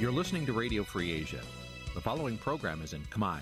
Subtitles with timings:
[0.00, 1.40] You're listening to Radio Free Asia.
[1.94, 3.40] The following program is in Khmer.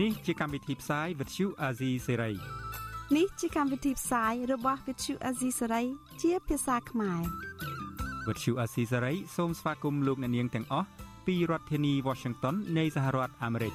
[0.00, 2.34] នេះជាកម្មវិធីផ្សាយ Vuthu Azizi Serai
[3.16, 5.86] នេះជាកម្មវិធីផ្សាយរបស់ Vuthu Azizi Serai
[6.22, 7.22] ជាភាសាខ្មែរ
[8.26, 10.88] Vuthu Azizi Serai សូមស្វាគមន៍លោកអ្នកនាងទាំងអស់
[11.26, 13.74] ពីរដ្ឋធានី Washington នៃសហរដ្ឋអាមេរិក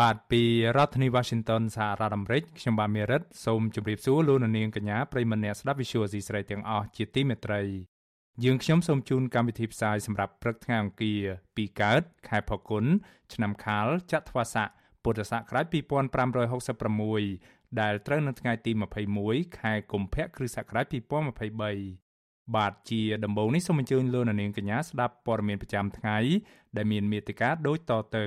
[0.00, 0.42] បាទពី
[0.76, 7.62] រដ្ឋធានី Washington សហរដ្ឋអាមេរិកខ្ញុំបាទមេរិតសូមជម្រាបសួរលោកអ្នកនាងកញ្ញាប្រិយមិត្តអ្នកស្ដាប់ Visual Asia ស្រីទាំងអស់ជាទីមេត្រី
[8.44, 11.22] យើងខ្ញុំសូមជូនកម្មវិធីផ្សាយសម្រាប់ព្រឹកថ្ងៃអង្គារ
[11.56, 12.84] ពីកើត ខែផល្គុន
[13.34, 14.68] ឆ្នាំខាលចត្វាស័ក
[15.02, 15.66] ពុទ្ធសករាជ
[16.92, 18.72] 2566ដែលត្រូវនៅថ្ងៃទី
[19.14, 20.86] 21ខែកុម្ភៈគ្រិស្តសករាជ
[21.70, 26.18] 2023បាទជាដំបូងនេះសូមអញ្ជើញលោកអ្នកនាងកញ្ញាស្ដាប់ព័ត៌មានប្រចាំថ្ងៃ
[26.76, 28.26] ដែលមានមេត្តាដូចតទៅ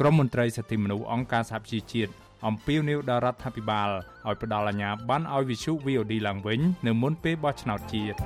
[0.00, 2.12] ក្រមមន្ត្រីសិទ្ធិមនុស្សអង្គការសហជីវជាតិ
[2.46, 3.88] អំពាវនាវដល់រដ្ឋាភិបាល
[4.26, 8.18] ឲ្យផ្ដល់អាជ្ញាប័ណ្ណឲ្យវិសុ VOD ឡើងវិញនៅមុនពេលបោះឆ្នោតជាតិ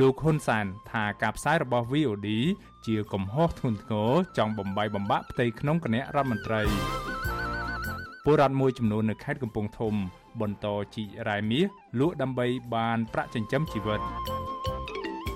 [0.00, 2.28] លោកហ៊ុនសានថាការផ្សាយរបស់ VOD
[2.86, 6.62] ជាកំហុសធ្ងន់ធ្ងរចង់បំបីបំបាក់ផ្ទៃក្នុងគណៈរដ្ឋមន្ត្រី
[8.24, 9.94] ពលរដ្ឋមួយចំនួននៅខេត្តកំពង់ធំ
[10.40, 11.64] បន្តជីករ៉ែមាស
[12.00, 14.00] លក់ដើម្បីបានប្រាក់ចិញ្ចឹមជីវិត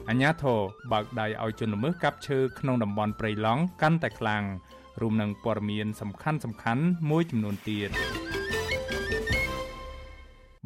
[0.08, 0.60] អញ្ញាធរ
[0.92, 4.44] បើកដៃឲ្យជនល្មើសកាប់ឈើក្នុងតំបន់ព្រៃឡង់កាន់តែខ្លាំង
[5.02, 7.90] រួមនឹងព័ត៌មានសំខាន់សំខាន់មួយចំនួនទៀត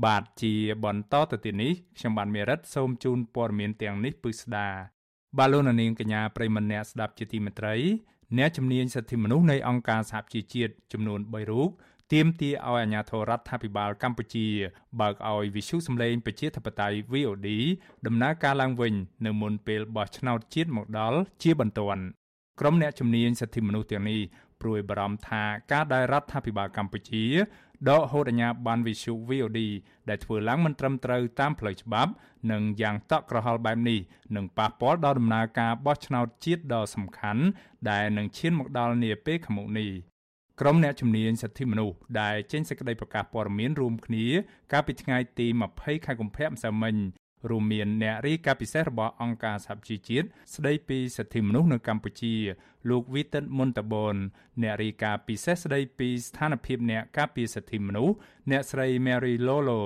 [0.04, 4.68] បាទជាបន្តទៅទៀតនេះខ្ញុំបាទមេរិតសូមជូនព័ត៌មានទាំងនេះពិស្ដា
[5.38, 7.74] បាទលោកនាងកញ្ញាប្រិមម្នាក់ស្ដាប់ជាទីមេត្រី
[8.38, 11.70] អ្នកជំនាញសិទ្ធិមនុស្សនៃអង្គការសហជីវជាតិចំនួន3រូប
[12.12, 14.46] ទាមទារឲ្យអាជ្ញាធររដ្ឋាភិបាលកម្ពុជា
[15.00, 17.48] បើកឲ្យវិសុសម្លេងប្រជាធិបតេយ្យ VOD
[18.06, 18.94] ដំណើរការឡើងវិញ
[19.26, 22.04] នៅមុនពេលបោះឆ្នោតជាតិមកដល់ជាបន្ទាន់
[22.60, 24.20] ក្រុមអ្នកជំនាញសិទ្ធិមនុស្សទាំងនេះ
[24.60, 25.42] ព្រួយបារម្ភថា
[25.72, 27.24] ការដែលរដ្ឋាភិបាលកម្ពុជា
[27.90, 29.60] ដកហូតអាជ្ញាប័ណ្ណវិសុ VOD
[30.08, 32.12] ដែលធ្វើឡើងមិនត្រឹមត្រូវតាមផ្លូវច្បាប់
[32.50, 34.00] និងយ៉ាងតក់ក្រហល់បែបនេះ
[34.36, 37.42] នឹងប៉ះពាល់ដល់ដំណើរការបោះឆ្នោតជាតិដ៏សំខាន់
[37.90, 39.90] ដែលនឹងឈានមកដល់នាពេលខាងមុខនេះ
[40.60, 44.26] ក្រុមអ្នកជំនាញសិទ្ធិមនុស្សដែលចេញសេចក្តីប្រកាសព័ត៌មានរួមគ្នា
[44.72, 45.46] កាលពីថ្ងៃទី
[45.76, 46.96] 20ខែកុម្ភៈម្សិលមិញ
[47.50, 52.34] រួមមានអ្នករាយការណ៍ពិសេសរបស់អង្គការសហជីវជាតិស្ដីពីសិទ្ធិមនុស្សនៅកម្ពុជា
[52.90, 54.16] លោកវីតិនមុនតបន
[54.62, 58.14] អ្នករាយការណ៍ពិសេសស្ដីពីស្ថានភាពអ្នកការពារសិទ្ធិមនុស្ស
[58.50, 59.80] អ្នកស្រី Mary Lolo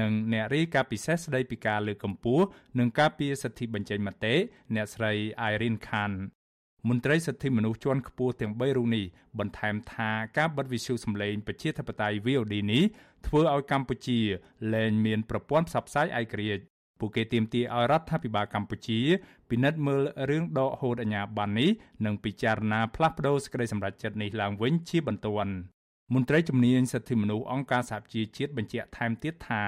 [0.00, 2.44] និងអ្នករាយការណ៍ពិសេសស្ដីពីការលើកកម្ពស់
[2.78, 4.34] និងការពារសិទ្ធិបញ្ចេញមតិ
[4.74, 5.12] អ្នកស្រី
[5.52, 6.12] Irene Khan
[6.88, 9.04] មន្ត្រីសិទ្ធិមនុស្សជាន់ខ្ពស់ទាំង3រូបនេះ
[9.38, 12.84] បន្ថែមថាការបិទវិទ្យុសម្លេងប្រជាធិបតេយ្យ VOD នេះ
[13.26, 14.20] ធ្វើឲ្យកម្ពុជា
[14.74, 16.62] លែងមានប្រព័ន្ធផ្សព្វផ្សាយឯករាជ្យ
[17.00, 19.00] ពួកគេទាមទារឲ្យរដ្ឋាភិបាលកម្ពុជា
[19.50, 21.70] ពិនិត្យមើលរឿងដកហូតអាជ្ញាប័ណ្ណនេះ
[22.04, 25.54] និងពិចារណាផ្លាស់ប្តូរសេចក្តីសម្រេចចិត្តនេះឡើងវិញជាបន្ទាន់
[26.14, 29.62] មន្ត្រីជំនាញសិទ្ធិមនុស្សអង្គការសហជីវជាតិបញ្ជាក់ថែមទៀតថា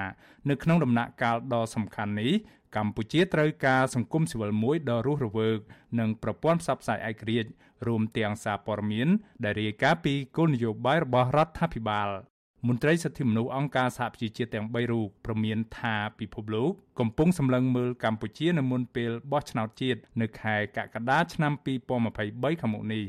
[0.48, 2.32] នៅក្នុងដំណាក់កាលដ៏សំខាន់នេះ
[2.76, 5.58] កម្ពុជាត្រូវការសង្គមស៊ីវិលមួយដ៏រស់រវើក
[5.98, 7.50] និងប្រព័ន្ធផ្សព្វផ្សាយឯករាជ្យ
[7.86, 9.08] រួមទាំងសារព័ត៌មាន
[9.44, 12.08] ដែលរាយការណ៍ពីគោលនយោបាយរបស់រដ្ឋាភិបាល
[12.68, 21.52] មន្ត្រីសិទ្ធិមនុស្សអង្គការសហប្រជាជាតិទាំង3រូបប្រមានថាពិភពលោកកំពុងសម្លឹងមើលកម្ពុជានៅមុនពេលបោះឆ្នោតជាតិនៅខែកក្កដាឆ្នាំ
[22.06, 23.04] 2023ខាងមុខនេះ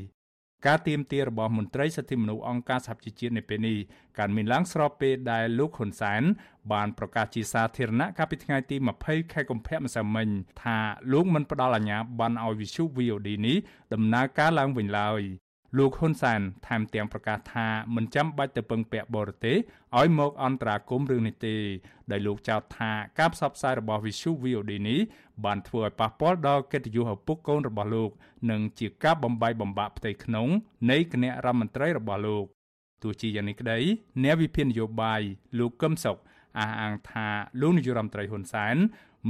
[0.66, 3.78] ការទៀមទារបស់មន្ត្រីសិទ្ធិមនុស្សអង្គការសហប្រជាជាតិនៅពេលនេះ
[4.18, 6.22] កើតមានឡើងស្របពេលដែលលោកហ៊ុនសែន
[6.72, 10.28] បានប្រកាសជាសាធារណៈកាលពីថ្ងៃទី20ខែកុម្ភៈម្សិលមិញ
[10.62, 10.78] ថា
[11.12, 13.56] លោកមិនផ្ដល់អាជ្ញាប័ណ្ណឲ្យវិសុ VOD នេះ
[13.94, 15.22] ដំណើរការឡើងវិញឡើយ
[15.78, 19.56] លោកហ៊ុនសែនថែមទាំងប្រកាសថាមិនចាំបាច់ទៅពឹងពាក់បរទេស
[19.98, 21.56] ឲ្យមកអន្តរាគមន៍រឿងនេះទេ
[22.10, 25.00] ដោយលោកចោទថាការផ្សព្វផ្សាយរបស់ Visu VOD នេះ
[25.44, 28.10] បានធ្វើឲ្យប៉ះពាល់ដល់កិត្តិយសឪពុកកូនរបស់លោក
[28.50, 30.48] និងជាការបំបាយបំបាក់ផ្ទៃក្នុង
[30.90, 32.44] នៃគណៈរដ្ឋមន្ត្រីរបស់លោក
[33.02, 33.78] ទោះជាយ៉ាងនេះក្តី
[34.24, 35.20] អ្នកវិភាគនយោបាយ
[35.58, 36.16] លោកកឹមសុខ
[36.58, 37.26] អះអាងថា
[37.60, 38.76] លោកនាយរដ្ឋមន្ត្រីហ៊ុនសែន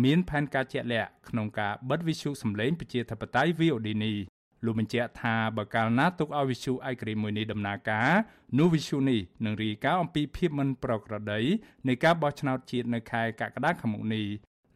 [0.04, 4.16] មានផែនការជាក់លាក់ក្នុងការបិទវិទ្យុសម្លេងប្រជាធិបតេយ្យ VOD នេះ
[4.64, 8.10] លោកបញ្ជាក់ថាបើកាលណាទុកឲ្យវិសុឯករាជ្យមួយនេះដំណើរការ
[8.58, 11.40] នោះវិសុនេះនឹងរាយការណ៍អំពីភាពមិនប្រក្រតី
[11.88, 14.26] នៃការបោះឆ្នោតជាតិនៅខែកក្កដាខាងមុខនេះ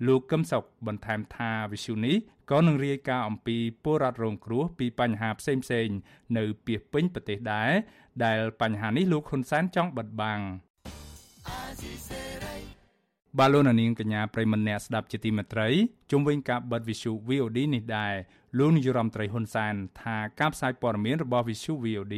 [0.07, 2.17] លោកកឹមសុខបន្ថែមថាវិសុនេះ
[2.51, 5.89] ក៏នឹងរាយការណ៍អំពីពលរដ្ឋរងគ្រោះពីបញ្ហាផ្សេងផ្សេង
[6.39, 7.71] នៅពីពេញប្រទេសដែរ
[8.25, 10.41] ដែលបញ្ហានេះលោកហ៊ុនសែនចង់បិទបាំង
[13.39, 15.69] បាឡូណានាងកញ្ញាប្រិមម្នាក់ស្ដាប់ជាទីមេត្រី
[16.11, 18.15] ជុំវិញការបិទវិសុ VOD នេះដែរ
[18.57, 22.17] លោកនាយរដ្ឋមន្ត្រីហ៊ុនសែនថាការផ្សាយព័ត៌មានរបស់ Visu VOD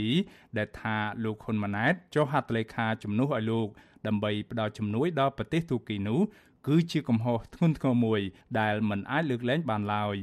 [0.59, 3.69] ដែលថាលោកហ៊ុនម៉ាណែតចុះហត្ថលេខាជំនួសឲ្យលោក
[4.07, 6.21] ដើម្បីផ្ដល់ជំនួយដល់ប្រទេសទូគីនោះ
[6.67, 8.21] គឺជាកំហុសធ្ងន់ធ្ងរមួយ
[8.61, 10.17] ដែលមិនអាចលើកលែងបានឡើយ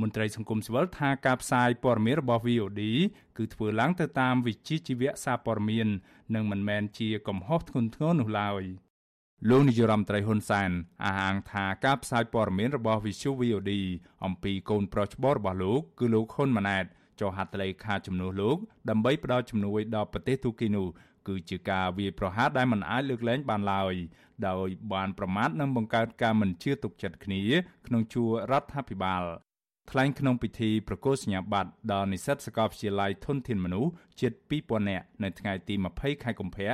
[0.00, 2.82] មន្ត្រីសង្គមស៊ីវិលថាការផ្សាយព័ត៌មានរបស់ VOD
[3.36, 5.88] គឺធ្វើឡើងទៅតាមវិជ្ជាជីវៈសារព័ត៌មាន
[6.34, 8.62] និងមិនមែនជាកំហុសធ្ងន់ធ្ងរនោះឡើយ
[9.48, 10.70] លោកនាយរដ្ឋមន្ត្រីហ៊ុនសែន
[11.04, 13.72] អះអាងថាការផ្សាយព័ត៌មានរបស់ Visu VOD
[14.24, 16.84] អំពីកូនប្រុសច្បងរបស់លោកគឺលោកហ៊ុនម៉ាណែត
[17.20, 18.56] ចុះហត្ថលេខាជំនួសលោក
[18.90, 20.86] ដើម្បីផ្ដល់ជំនួយដល់ប្រទេសទូគីនោះ
[21.28, 23.94] គឺជាការវាយប្រហារដែលមិនអាចលើកលែងបានឡើយ
[24.48, 27.40] ដោយបានប្រមាថនិងបង្កើតការមិនជឿទុកចិត្តគ្នា
[27.86, 29.22] ក្នុងជួររដ្ឋាភិបាល
[29.90, 33.90] ថ្លែងក្នុងពិធីប្រកាសសញ្ញាបត្រដល់និស្សិតសាកលវិទ្យាល័យធនធានមនុស្ស
[34.20, 36.72] ជិត2000នាក់នៅថ្ងៃទី20ខែកុម្ភៈ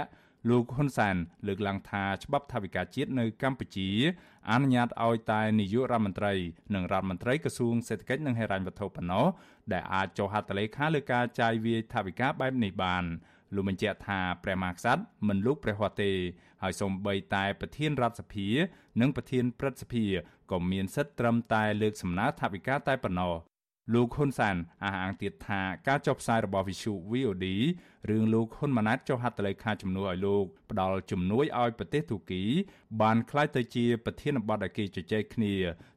[0.49, 1.17] លោកហ៊ុនសាន
[1.47, 3.89] លើកឡើងថាច្បាប់ថាវិការជាតិនៅកម្ពុជា
[4.51, 6.35] អនុញ្ញាតឲ្យតែនាយករដ្ឋមន្ត្រី
[6.75, 9.27] និងរដ្ឋមន្ត្រីក្រសួងសេដ្ឋកិច្ចនិងហិរញ្ញវត្ថុប៉ុណ្ណោះ
[9.73, 13.05] ដែលអាចចុះហត្ថលេខាលើការចាយវាយថវិកាបែបនេះបាន
[13.55, 16.13] លោកបញ្ជាក់ថាព្រះមហាក្សត្រមិនលូកព្រះហស្ថទេ
[16.63, 18.49] ហើយសូម្បីតែប្រធានរដ្ឋសភា
[19.01, 20.05] និងប្រធានព្រឹទ្ធសភា
[20.51, 23.35] ក៏មានសិទ្ធិត្រឹមតែលើកសំណើថវិកាតែប៉ុណ្ណោះ
[23.95, 27.47] លោកហ៊ុនសានអះអាងទៀតថាការចុះផ្សាយរបស់ Visu VOD
[28.09, 32.43] រឿងលោកហ៊ុនម៉ាណែតចុះហត្ថលេខាជំនួយឲ្យលោកផ្ដល់ជំនួយឲ្យប្រទេសទូគី
[33.01, 35.53] បានក្លាយទៅជា ប្រធានបទដែលគេជជែកគ្នា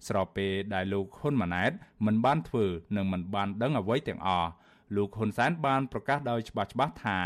[0.08, 1.72] ស្របពេលដែលលោកហ៊ុនម៉ាណែត
[2.06, 2.66] មិនបានធ្វើ
[2.96, 4.50] និងមិនបានដឹងអ្វីទាំងអស់
[4.96, 7.18] លោកហ៊ុនសែនបានប្រកាសដោយច្បាស់ច្បាស់ថា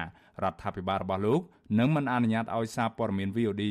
[0.43, 1.41] រដ្ឋាភិបាលរបស់លោក
[1.79, 3.63] នឹងមិនអនុញ្ញាតឲ្យសារព័ត៌មាន VOD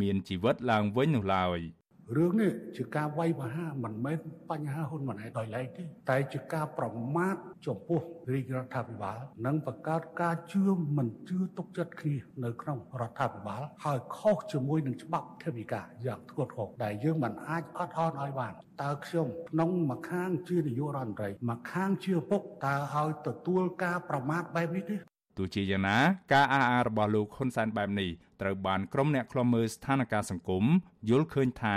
[0.00, 1.60] មានជីវិតឡើងវិញនោះឡើយ។
[2.16, 4.18] រឿងនេះជាការវាយប្រហារមិនមែន
[4.50, 7.34] បញ្ហាហ៊ុនម៉ាណែតដោយឡែកទេតែជាការប្រមាថ
[7.66, 8.00] ចំពោះ
[8.32, 10.64] រាជរដ្ឋាភិបាលនិងបង្កើតការជឿ
[10.96, 18.52] មិនជឿទុកចិត្តគ្នានៅក្នុងរដ្ឋាភិបាលហើយខុសជាមួយនឹងច្បាប់ធិវិការយ៉ាងធ្ងន់ធ្ងរដែលយើងមិនអាចអត់អន់ឲ្យបាន
[18.82, 24.96] តើខ្ញុំក្នុងមួយខាងជានាយករដ្ឋមន្ត្រីមួយខាងជាពុកតើឲ្យទទួលការប្រមាថបែបនេះទេ
[25.38, 25.98] ទោះជាយ៉ាងណា
[26.32, 30.64] ការអះអាងរបស់លោកហ៊ុនសែនបែបនេះត្រូវបានក្រុមអ្នកខ្លំមើលស្ថានភាពសង្គម
[31.08, 31.76] យល់ឃើញថា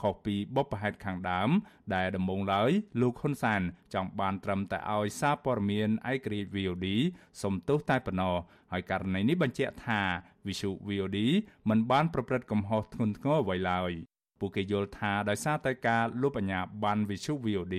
[0.00, 1.50] ខុសពីបបផែតខាងដើម
[1.94, 2.70] ដែលដំបូងឡើយ
[3.00, 3.62] លោកហ៊ុនសាន
[3.94, 6.86] ចង់បានត្រឹមតែឲ្យសារព័ត៌មានឯករាជ្យ VOD
[7.42, 8.36] សំទោសតែប៉ុណ្ណោះ
[8.72, 10.00] ហើយករណីនេះបញ្ជាក់ថា
[10.46, 11.18] Visu VOD
[11.68, 13.92] មិនបានប្រព្រឹត្តកំហុសធ្ងន់ធ្ងរអ្វីឡើយ
[14.42, 17.76] ពួកគេយល់ថាដោយសារតែការលុបអាញាបាន Visu VOD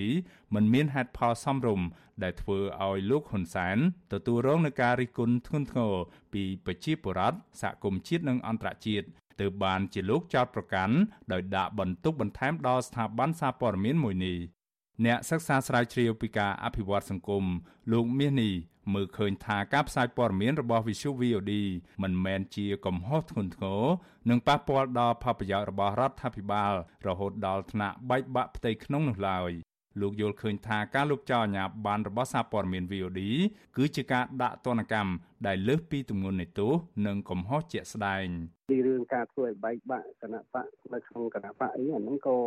[0.53, 1.87] មិនមានហេតុផលសមរម្យ
[2.23, 3.77] ដែលធ្វើឲ្យលោកហ៊ុនសែន
[4.13, 5.93] ទទួលរងនឹងការរិះគន់ធ្ងន់ធ្ងរ
[6.33, 9.05] ពីប្រជាពលរដ្ឋសហគមន៍ជាតិនិងអន្តរជាតិ
[9.41, 10.95] ទើបបានជាលោកចោតប្រកាន់
[11.31, 14.37] ដោយដាក់បន្ទុកបន្ថែមដល់ស្ថាប័នសារព័ត៌មានមួយនេះ
[15.05, 17.43] អ្នកសិក្សាស្រាវជ្រាវពីការអភិវឌ្ឍសង្គម
[17.91, 18.53] លោកមាសនេះ
[18.93, 21.53] មើលឃើញថាការផ្សាយព័ត៌មានរបស់ Visu VOD
[22.03, 23.83] មិនមែនជាកំហុសធ្ងន់ធ្ងរ
[24.29, 26.73] និងប៉ះពាល់ដល់ផលប្រយោជន៍របស់រដ្ឋាភិបាល
[27.07, 29.51] រហូតដល់ថ្នាក់បែកបាក់ផ្ទៃក្នុងនោះឡើយ
[30.01, 33.21] លោកយល់ឃើញថាការលុបចោលអាជ្ញាប័ណ្ណរបស់សារព័ត៌មាន VOD
[33.77, 35.11] គឺជាការដាក់ទណ្ឌកម្ម
[35.47, 36.71] ដែលលើសពីទម្ងន់នៃទោស
[37.07, 38.27] និងកំហុសជាក់ស្ដែង
[38.69, 42.37] ពីរឿងការធ្វើឲ្យបែកបាក់គណៈបកនៅក្នុងគណៈបកអីអាហ្នឹងក៏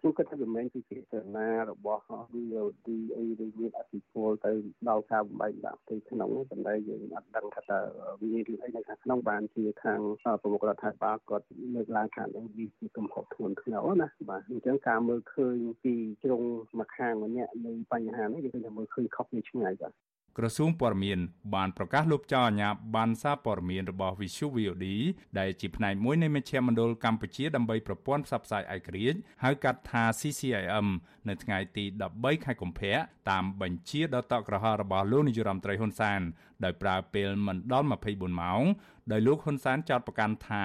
[0.00, 1.02] ខ្ញុំគិតថាវាមិនជាចេត
[1.36, 2.02] នារបស់
[2.34, 4.52] VOD អីឬមានអធិពលទៅ
[4.88, 7.80] ដល់ការបំបែកបាក់ផ្ទៃក្នុងប៉ុន្តែយើងអត់ដឹងថាតើ
[8.20, 10.00] វារឿងអីនៅខាងក្នុងបានជាខាង
[10.42, 16.42] ប្រមុខរដ្ឋាភិបាលគាត់លើកឡើងថានឹងវាជាកំហុសធ្ងន់ធ្ងរណាបាទអញ្ចឹងការមើលឃើញពីជ្រុង
[16.78, 19.92] មួយខាងម្នាក់នៃបញ្ហានេះយើងឃើញថាមើលឃើញខុសគ្នាឆ្ងាយបាទ
[20.38, 21.18] ក្រសួងព័ត៌មាន
[21.54, 24.86] បានប្រកាសលុបចោលអាជ្ញាប័ណ្ណសារព័ត៌មានរបស់ Visu VOD
[25.38, 30.86] ដែលជាផ្នែកមួយនៃមជ្ឈមណ្ឌលកម្ពុជាដើម្បីប្រព័ន្ធផ្សព្វផ្សាយឯករាជ្យហៅកាត់ថា CCIM
[31.28, 32.94] នៅថ្ងៃទី13ខែកុម្ភៈ
[33.30, 36.20] តាមបញ្ជាដ៏តក់ក្រហល់របស់លោកនាយរដ្ឋមន្ត្រីហ៊ុនសាន
[36.64, 38.62] ដោយប្រើពេលមិនដល់24ម៉ោង
[39.12, 40.64] ដោយលោកហ៊ុនសានចោទប្រកាន់ថា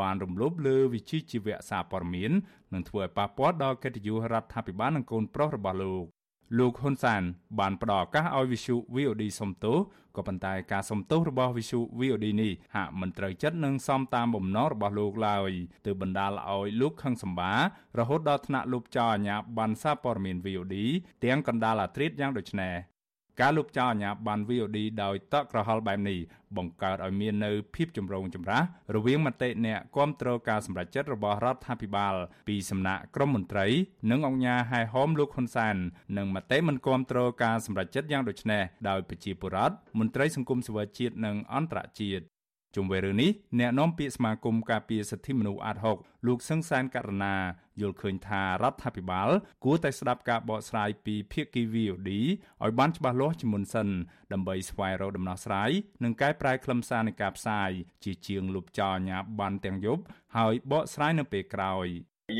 [0.00, 2.30] បានរំលោភលើវិជ្ជាជីវៈសារព័ត៌មាន
[2.74, 6.17] និងធ្វើឲ្យប៉ះពាល់ដល់កិត្តិយសរដ្ឋាភិបាលនិងកូនប្រុសរបស់លោក
[6.56, 7.22] លោកហ៊ុនសាន
[7.58, 9.78] បានផ្ដល់ឱកាសឲ្យវិសុ VOD សំទោស
[10.16, 15.50] ក៏ប៉ុន្តែការសំទោសរបស់វិសុ VOD នេះហាក់មិនត្រូវចិត្តនឹងសមតាមបំណងរបស់លោកឡើយ
[15.86, 17.52] ទើបបណ្ដាលឲ្យលោកខឹងសម្បា
[17.98, 20.76] រហូតដល់ថ្នាក់លុបចោលអាញាបានសារព័ត៌មាន VOD
[21.24, 22.74] ទាំងកណ្ដាលអាត្រិតយ៉ាងដូចនេះ
[23.40, 26.18] ការលុបចោលអាញាបាន VOD ដោយតក់ក្រហល់បែបនេះ
[26.56, 28.62] បង្កើតឲ្យមាននៅភាពចម្រូងចម្រាស
[28.94, 32.14] រវាងមតិអ្នកគាំទ្រការសម្រេចចិត្តរបស់រដ្ឋាភិបាល
[32.48, 33.66] ពីសំណាក់ក្រមមន្ត្រី
[34.10, 35.76] និងអង្គការហែហោមលោកហ៊ុនសាន
[36.18, 42.24] និងមតិមិនគាំទ្រការសម្រេចចិត្តយ៉ាងដូចនេះដោយប្រជាពលរដ្ឋមន្ត្រីសង្គមស៊ីវិលជាតិនិងអន្តរជាតិ
[42.76, 45.96] ជុំវិញរឿងនេះអ្នកនាំពាក្យសមាគមការពារសិទ្ធិមនុស្សអាត់ហុក
[46.26, 47.36] លោកសឹងសានករណា
[47.80, 49.30] យល់ឃើញថារដ្ឋាភិបាល
[49.64, 52.10] គួរតែស្ដាប់ការបកស្រាយពីភាគី VOD
[52.62, 53.88] ឲ្យបានច្បាស់លាស់ជាមុនសិន
[54.32, 55.70] ដើម្បីស្វែងរកដំណោះស្រាយ
[56.04, 57.70] និងកែប្រែខ្លឹមសារនៃការផ្សាយ
[58.04, 60.02] ជាជាងលុបចោលអាញាបានទាំងយប់
[60.36, 61.86] ហើយបកស្រាយនៅពេលក្រោយ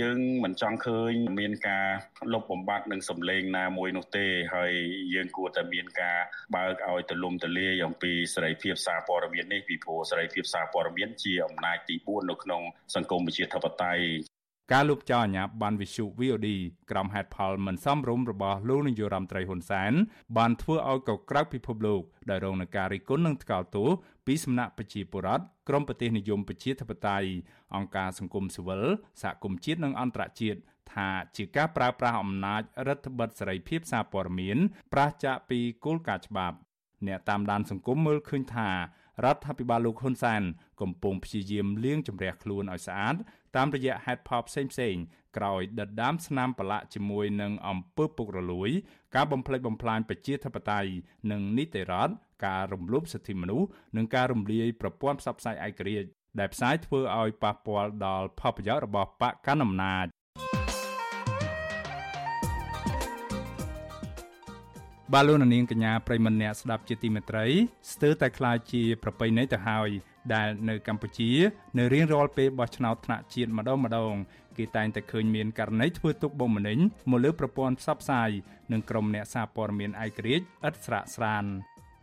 [0.00, 1.86] យើងមិនចង់ឃើញមានការ
[2.32, 4.72] លុបបំបាត់នឹងសម្លេងណាមួយនោះទេហើយ
[5.14, 6.18] យើងគួរតែមានការ
[6.54, 12.62] បើកឲ្យទលំទលាយអំពីសេរីភាពសារព័ត៌មាននេះពីព្រោះសេរីភាពសារព័ត៌មានជាអំណាចទី4នៅក្នុង
[12.94, 14.37] សង្គមប្រជាធិបតេយ្យ
[14.72, 16.48] ការលុបចោលអាញាបានវិសុ VOD
[16.90, 19.92] ក្រុមហេតផលមិនសមរម្យរបស់លោកនាយរដ្ឋមន្ត្រីហ៊ុនសែន
[20.36, 23.88] បានធ្វើឲ្យកក្រៅពិភពលោកដែលរងនឹងការរិះគន់និងថ្កោលទោស
[24.26, 27.28] ពីសំណាក់ប្រជាពលរដ្ឋក្រមប្រទេសនិយមប្រជាធិបតេយ្យ
[27.74, 28.82] អង្គការសង្គមស៊ីវិល
[29.22, 30.58] សហគមន៍ជាតិនិងអន្តរជាតិ
[30.92, 34.58] ថាជាការប្រើប្រាស់អំណាចរដ្ឋបិទសេរីភាពសារព័ត៌មាន
[34.92, 36.56] ប្រឆាចពីគោលការណ៍ច្បាប់
[37.06, 38.70] អ្នកតាមដានសង្គមមើលឃើញថា
[39.24, 40.42] រដ្ឋាភិបាលលោកហ៊ុនសែន
[40.80, 43.16] កំពុងព្យាយាមលាងជម្រះខ្លួនឲ្យស្អាត
[43.56, 45.02] តាមរយៈហេតុផលផ្សេងៗ
[45.36, 48.70] ក្រោយដដដាមស្នាមប្រឡាក់ជាមួយនឹងអំពើពុករលួយ
[49.14, 50.90] ការបំផ្លិចបំផ្លាញប្រជាធិបតេយ្យ
[51.30, 52.12] និងនីតិរដ្ឋ
[52.46, 60.06] ការរំលោភសិទ្ធិមនុស្សនិងការរំលាយប្រព័ន្ធផ្សព្វផ្សាយឯករាជ្យដែលផ្សាយធ្វើឲ្យប៉ះពាល់ដល់ផលប្រយោជន៍របស់បកកណ្ដាលអំណាច
[65.14, 67.46] បាឡូននាងកញ្ញាប្រិមនៈស្ដាប់ជាទីមេត្រី
[67.92, 69.90] ស្ទើរតែខ្លាចជាប្រប្រៃនៃទៅហើយ
[70.34, 71.30] ដែលនៅកម្ពុជា
[71.78, 74.14] នៅរៀងរាល់ពេលបោះឆ្នោតថ្នាក់ជាតិម្ដងម្ដង
[74.58, 76.78] គេតែងតែឃើញមានករណីធ្វើទុកបុកម្នេញ
[77.10, 78.30] មកលើប្រព័ន្ធផ្សព្វផ្សាយ
[78.72, 81.44] និងក្រុមអ្នកសារព័ត៌មានឯករាជ្យឥតស្រាកស្រាន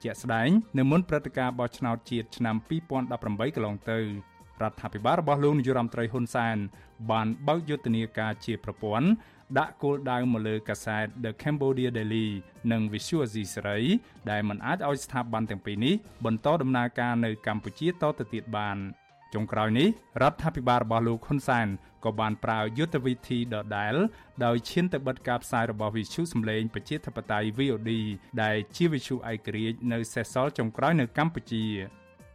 [0.04, 2.56] ជាក់ស្ដែងនៅមុនព្រឹត្តិការណ៍បោះឆ្នោតជាតិឆ្នាំ
[3.00, 4.00] 2018កន្លងទៅ
[4.62, 6.58] រដ្ឋាភិបាលរបស់លោកនាយរដ្ឋមន្ត្រីហ៊ុនសែន
[7.12, 9.08] បានបើកយុទ្ធនាការជាប្រព័ន្ធ
[9.58, 12.28] ដាក់គោលដៅមកលើកាសែត The Cambodia Daily
[12.72, 13.80] និង Visual Asia សេរី
[14.30, 18.78] ដែលមិនអាចឲ្យស្ថាប័នទាំងពីរនេះបន្តដំណើរការនៅកម្ពុជាតទៅទៀតបាន
[19.34, 19.88] ចុងក្រោយនេះ
[20.22, 21.68] រដ្ឋាភិបាលរបស់លោកហ៊ុនសែន
[22.06, 23.96] ក៏បានប្រើយុទ្ធវិធីដដែល
[24.46, 27.92] ដោយឈានទៅបិទការផ្សាយរបស់វិទ្យុសម្លេងប្រជាធិបតេយ្យ VOD
[28.44, 31.66] ដែលជាវិទ្យុឯករាជ្យនៅសេសសល់ចុងក្រោយនៅកម្ពុជា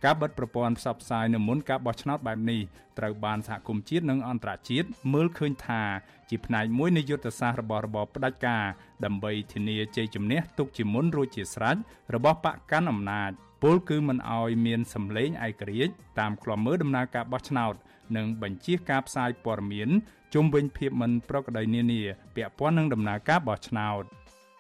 [0.04, 2.61] ការបិទប្រព័ន្ធផ្សព្វផ្សាយនៅមុនការបោះឆ្នោតបែបនេះ
[2.99, 5.83] ត្រូវបានសហគមន៍ជាតិនិងអន្តរជាតិមើលឃើញថា
[6.30, 8.64] ជាផ្នែកមួយនៃយុទ្ធសាស្ត្ររបស់របបផ្ដាច់ការ
[9.04, 11.76] ដើម្បីធានាជ័យជំនះទុកជាមុនរួចជាស្រេច
[12.14, 13.30] របស់បកកាន់អំណាច
[13.62, 17.75] ពលគឺមិនអោយមានសម្លេងឯករាជ្យតាមខ្លំមើលដំណើរការបោះឆ្នោត
[18.16, 19.88] និងបញ្ជាការផ្សាយព័ត៌មាន
[20.35, 22.02] ជុំវិញភាពមិនប្រក្រតីនានា
[22.37, 24.02] ពាក់ព័ន្ធនឹងដំណើរការបោះឆ្នោត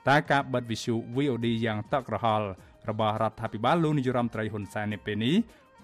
[0.08, 2.48] តែការបិទវិសុ VOD យ៉ាងតក់ក្រហល់
[2.88, 5.36] របស់រដ្ឋាភិបាលលោកនាយរដ្ឋមន្ត្រីហ៊ុនសែននៅពេលនេះ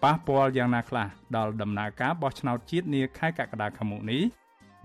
[0.05, 4.23] ប៉ះពាល់យ៉ាងណាខ្លះដល់ដំណើរការបោះឆ្នោតជាតិនាខែកក្កដាខាងមុខនេះ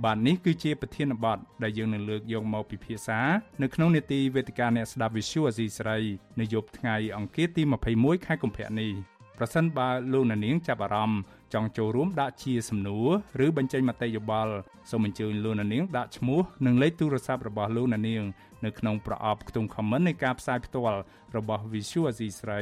[0.03, 3.19] បាទនេះគឺជាប្រធានបទដែលយើងនឹងលើកយកមកពិភាក្សា
[3.61, 5.97] នៅក្នុងនេតិវេទិកាអ្នកស្ដាប់ Visual Asia ស្រី
[6.39, 7.61] នៅយប់ថ្ងៃអង្គារទី
[7.95, 8.91] 21ខែកុម្ភៈនេះ
[9.37, 11.21] ប្រសិនបើលោកអ្នកនាងចាប់អារម្មណ៍
[11.53, 13.09] ចង់ចូលរួមដាក់ជាសំណួរ
[13.45, 14.53] ឬបញ្ចេញមតិយោបល់
[14.89, 18.23] សូមអញ្ជើញលោកអ្នកនាងដាក់ឈ្មោះនិងលេខទូរស័ព្ទរបស់លោកអ្នកនាង
[18.65, 20.99] នៅក្នុងប្រអប់ខ្ទង់ comment នៃការផ្សាយផ្ទាល់
[21.35, 22.59] របស់ Visual Asia ស្រី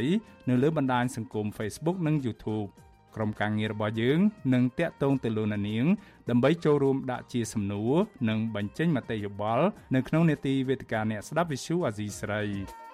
[0.49, 2.69] នៅលើបណ្ដាញសង្គម Facebook និង YouTube
[3.15, 4.19] ក្រុមការងាររបស់យើង
[4.53, 5.85] នឹងតាក់ទងទៅលោកអ្នកនាង
[6.29, 7.93] ដើម្បីចូលរួមដាក់ជាសំណួរ
[8.29, 9.65] និងបញ្ចេញមតិយោបល់
[9.95, 12.41] នៅក្នុងនេតិវេទិកាអ្នកស្ដាប់ Visual Asia ស្រី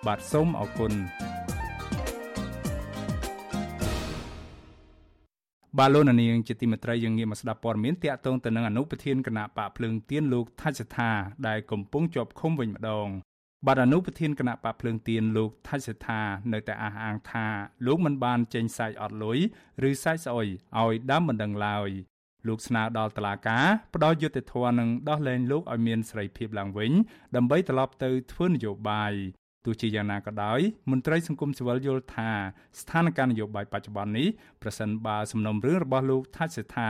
[0.06, 0.94] បាទសូមអរគុណ
[5.79, 11.12] បាទលោកនាងជាទីមេត្រីយើងងាកមកស្ដាប់ព័ត៌មានតាក់ទងទៅនឹងអនុប្រធានគណៈបកភ្លើងទៀនលោកថាច់សថា
[11.48, 13.08] ដែលកំពុងជាប់ឃុំវិញម្ដង
[13.65, 16.22] បាទអនុប្រធានគណៈបកភ្លើងទៀនលោកថាច់សថា
[16.53, 17.48] នៅតែអះអាងថា
[17.86, 19.39] លោកមិនបានចេញសាច់អត់លុយ
[19.89, 20.48] ឬសាច់ស្អុយ
[20.79, 21.89] ឲ្យដើមមិនដឹងឡើយ
[22.48, 23.65] លោកស្នើដល់តុលាការ
[23.96, 26.91] ផ្ដល់យុត្តិធម៌និងដោះលែងលោកឲ្យមានសេរីភាពឡើងវិញ
[27.36, 29.13] ដើម្បីត្រឡប់ទៅធ្វើនយោបាយ
[29.66, 30.60] ទោះជាយ៉ាងណាក៏ដោយ
[30.92, 32.32] មន្ត្រីសង្គមស៊ីវិលយល់ថា
[32.80, 34.28] ស្ថានភាពនយោបាយបច្ចុប្បន្ននេះ
[34.62, 36.90] ប្រសិនបើសំណុំរឿងរបស់លោកថាច់សេដ្ឋា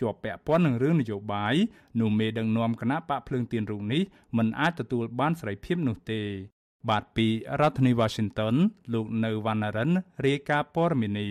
[0.00, 1.54] ជាប់ពាក់ព័ន្ធនឹងរឿងនយោបាយ
[2.00, 4.02] នោះមេដឹកនាំគណៈបកភ្លើងទៀនរូបនេះ
[4.36, 6.20] មិនអាចទទួលបានសេរីភាពនោះទេ
[6.88, 7.26] បាទពី
[7.60, 8.54] រដ្ឋធានី Washington
[8.92, 9.90] លោកនៅវណ្ណរិន
[10.26, 11.30] រាយការណ៍ព័ត៌មាននេះ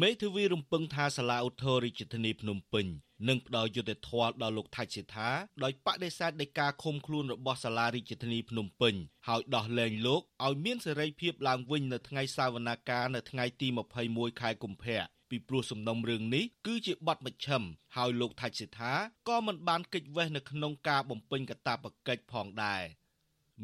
[0.00, 2.86] មេធាវីរំពឹងថាសាលាឧទ្ធររាជធានីភ្នំពេញ
[3.28, 5.30] និងផ្ដល់យុត្តិធម៌ដល់លោកថាច់សេដ្ឋា
[5.62, 8.94] ដោយបដិសេធនៃការឃុំខ្លួនរបស់សាលារាជធានីភ្នំពេញ
[9.28, 13.68] ហើយដោះលែងលោកឲ្យមានសេរីភាពឡើងវិញនៅថ្ងៃសវនាការនៅថ្ងៃទី
[14.04, 17.62] 21ខែកុម្ភៈពីព្រោះសំណុំរឿងនេះគឺជាបទមជ្ឈិម
[17.96, 18.92] ហើយលោកថាច់សេដ្ឋា
[19.28, 22.82] ក៏មិនបានកិច្ចវេះនៅក្នុងការបំពេញកាតព្វកិច្ចផងដែរ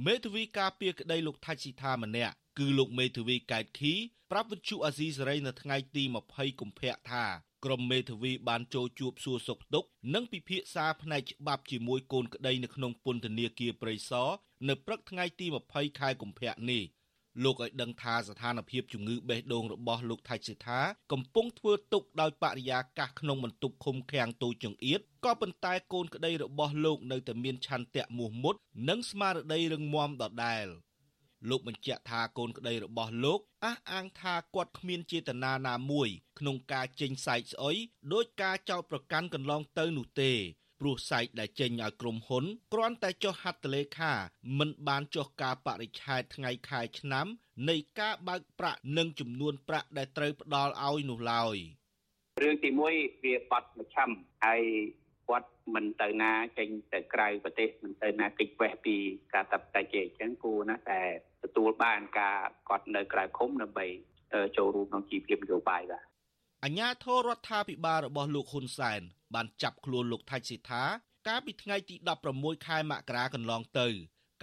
[0.06, 3.94] មេធាវីការពារក្តីលោកថាច់ស៊ីថាម្នាក់គឺលោកមេធាវីកែតខី
[4.30, 7.24] ប្រាប់វិទ្យុអាស៊ីសេរីនៅថ្ងៃទី20កុម្ភៈថា
[7.64, 14.28] ក្រុមមេធាវីបានចូលជួបសួរសុខទុក្ខនិងពិភាក្សាផ្នែកច្បាប់ជាមួយកូនក្តីនៅក្នុងពន្ធនាគារព្រៃសរ
[14.68, 16.82] នៅព្រឹកថ្ងៃទី20ខែកុម្ភៈនេះ
[17.42, 20.80] លោកឲ្យដឹងថាស្ថានភាពជំងឺបេះដូងរបស់លោកថៃសិដ្ឋា
[21.12, 28.54] កំពុងធ្វើទុកដោយបរិយាកាសក្នុងបន្ទប់ឃុំឃាំងតូចចង្អៀតក៏ប៉ុន្តែកូនក្តីរបស់លោកនៅតែមានឆន្ទៈមោះមុត
[28.88, 30.66] និងស្មារតីរឹងមាំដដែល។
[31.48, 36.08] លោកបញ្ជាក់ថាកូនក្តីរបស់លោកអះអាងថាគាត់គ្មានចេតនាណាមួយ
[36.38, 37.76] ក្នុងការចេញសាច់ស្អុយ
[38.12, 40.32] ដោយការចោទប្រកាន់កន្លងទៅនោះទេ
[40.80, 44.12] ព្រោះសាច់ដែលចេញឲ្យក្រុមហ៊ុនគ្រាន់តែចុះហត្ថលេខា
[44.58, 47.26] មិនបានចុះការបរិច្ឆេទថ្ងៃខែឆ្នាំ
[47.68, 51.56] នៃការបើកប្រាក់និងចំនួនប្រាក់ដែលត្រូវផ្ដល់ឲ្យនោះឡើយ
[52.42, 54.10] រឿងទី1វាបាត់មជ្ឈិម
[54.44, 54.62] ហើយ
[55.28, 58.96] គាត់មិនទៅណាចេញទៅក្រៅប្រទេសមិនទៅណាគេចវេះពី
[59.34, 61.00] ការតាប់តែជាអញ្ចឹងគួរណាតែ
[61.44, 62.38] ទទួលបានការ
[62.68, 63.86] គាត់នៅក្រៅឃុំដើម្បី
[64.56, 66.04] ចូលរួមក្នុងជីវភាពនយោបាយបាទ
[66.64, 69.00] អញ្ញាធររដ្ឋាភិបាលរបស់លោកហ៊ុនសែន
[69.34, 70.84] បានចាប់ខ្លួនលោកថៃសិដ្ឋា
[71.28, 71.94] កាលពីថ្ងៃទី
[72.30, 73.88] 16ខែមករាកន្លងទៅ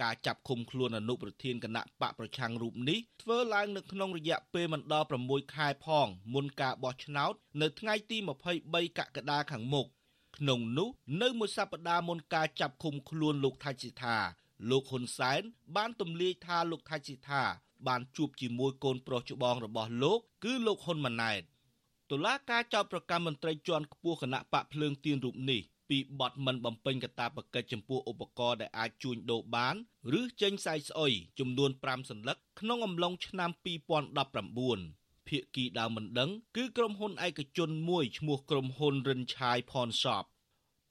[0.02, 8.18] ការចាប់ឃុំខ្លួនអនុប្រធានគណៈបកប្រឆាំងរូបនេះធ្វើឡើងនៅក្នុងរយៈពេលមិនដល់6ខែផងមុនការបោះឆ្នោត នៅថ្ងៃទី
[8.58, 9.86] 23កក្កដាខាងមុខ
[10.36, 10.88] ក្នុងនោះ
[11.20, 14.16] នៅមួយសប្តាហ៍មុនការចាប់ឃុំខ្លួនលោកថៃសិដ្ឋា
[14.70, 15.40] លោកហ៊ុនសែន
[15.76, 17.42] បានទម្លាយថាលោកថៃសិដ្ឋា
[17.88, 21.42] បានជួបជាមួយកូនប្រុសច្បងរបស់លោក គឺលោកហ៊ុនម៉ាណែត
[22.10, 29.74] តុលាការចោទប្រកាន់មន្ត្រីជាន់ខ្ពស់គណៈបកភ្លើងទៀនរូបនេះពីបទមិនបំពេញកាតព្វកិច្ចចំពោះឧបករណ៍ដែលអាចជួញដូរបាន
[30.18, 40.24] ឬចេញសាយស្អុយចំនួន5សន្លឹកក្នុងអំឡុងឆ្នាំ2019 ភាគីដើមមិនដឹង គឺក្រុមហ៊ុនឯកជនមួយឈ្មោះក្រុមហ៊ុនរិនឆាយផនសប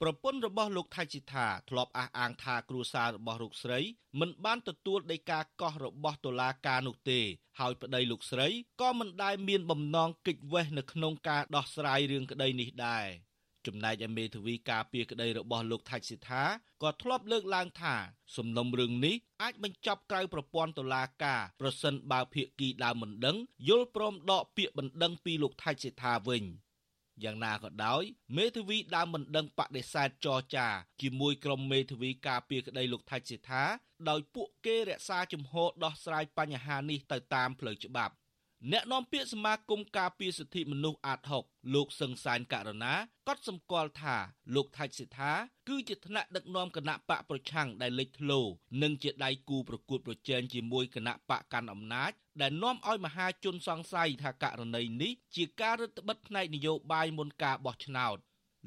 [0.00, 3.80] ប្រពន្ធរបស់លោកថៃជីថាធ្លាប់អះអាងថាគ្រួសាររបស់លោកស្រី
[4.20, 7.20] មិនបានទទួលដីកាកោះរបស់តុលាការនោះទេ
[7.60, 8.48] ហើយប្តីលោកស្រី
[8.80, 13.06] ក៏មិនដែលមានបំណងគេចវេះនៅក្នុងការដោះស្រាយរឿងក្តីនេះដែរ
[13.66, 16.42] ចំណែកឯមេធាវីការពារក្តីរបស់លោកថៃសិដ្ឋា
[16.82, 17.94] ក៏ធ្លាប់លើកឡើងថា
[18.36, 23.36] សំណុំរឿងនេះអាចបញ្ចប់ក្រៅប្រព័ន្ធតុលាការប្រសិនបើភាគីដើមមិនដឹង
[23.68, 26.44] យល់ព្រមដកពាក្យបណ្ដឹងពីលោកថៃសិដ្ឋាវិញ
[27.24, 28.02] យ៉ាងណាក៏ដោយ
[28.36, 30.68] មេធាវីដើមមិនដឹងបដិសេធចរចា
[31.02, 33.62] ជាមួយក្រុមមេធាវីការពារក្តីលោកថៃសិដ្ឋា
[34.08, 38.14] ដោយពួកគេរក្សាជំហរដោះស្រាយបញ្ហានេះទៅតាមផ្លូវច្បាប់
[38.70, 42.94] អ្នកនាំពាក្យសមាគមការពារសិទ្ធិមនុស្សអាត6លោកសឹងសានករណា
[43.28, 44.16] កត់សម្គាល់ថា
[44.54, 45.32] លោកថៃសិដ្ឋា
[45.68, 48.40] គឺជាថ្នាក់ដឹកនាំគណៈបកប្រឆាំងដែលលេចធ្លោ
[48.82, 58.16] និងជាដៃគូប្រកួតប្រជែងជាមួយគណៈបកកាន់អំណាចដែលនាំឲ្យមហាជនសង្ស័យថាករណីនេះជាការរឹតបន្តឹងផ្នែកនយោបាយមុនការបោះឆ្នោត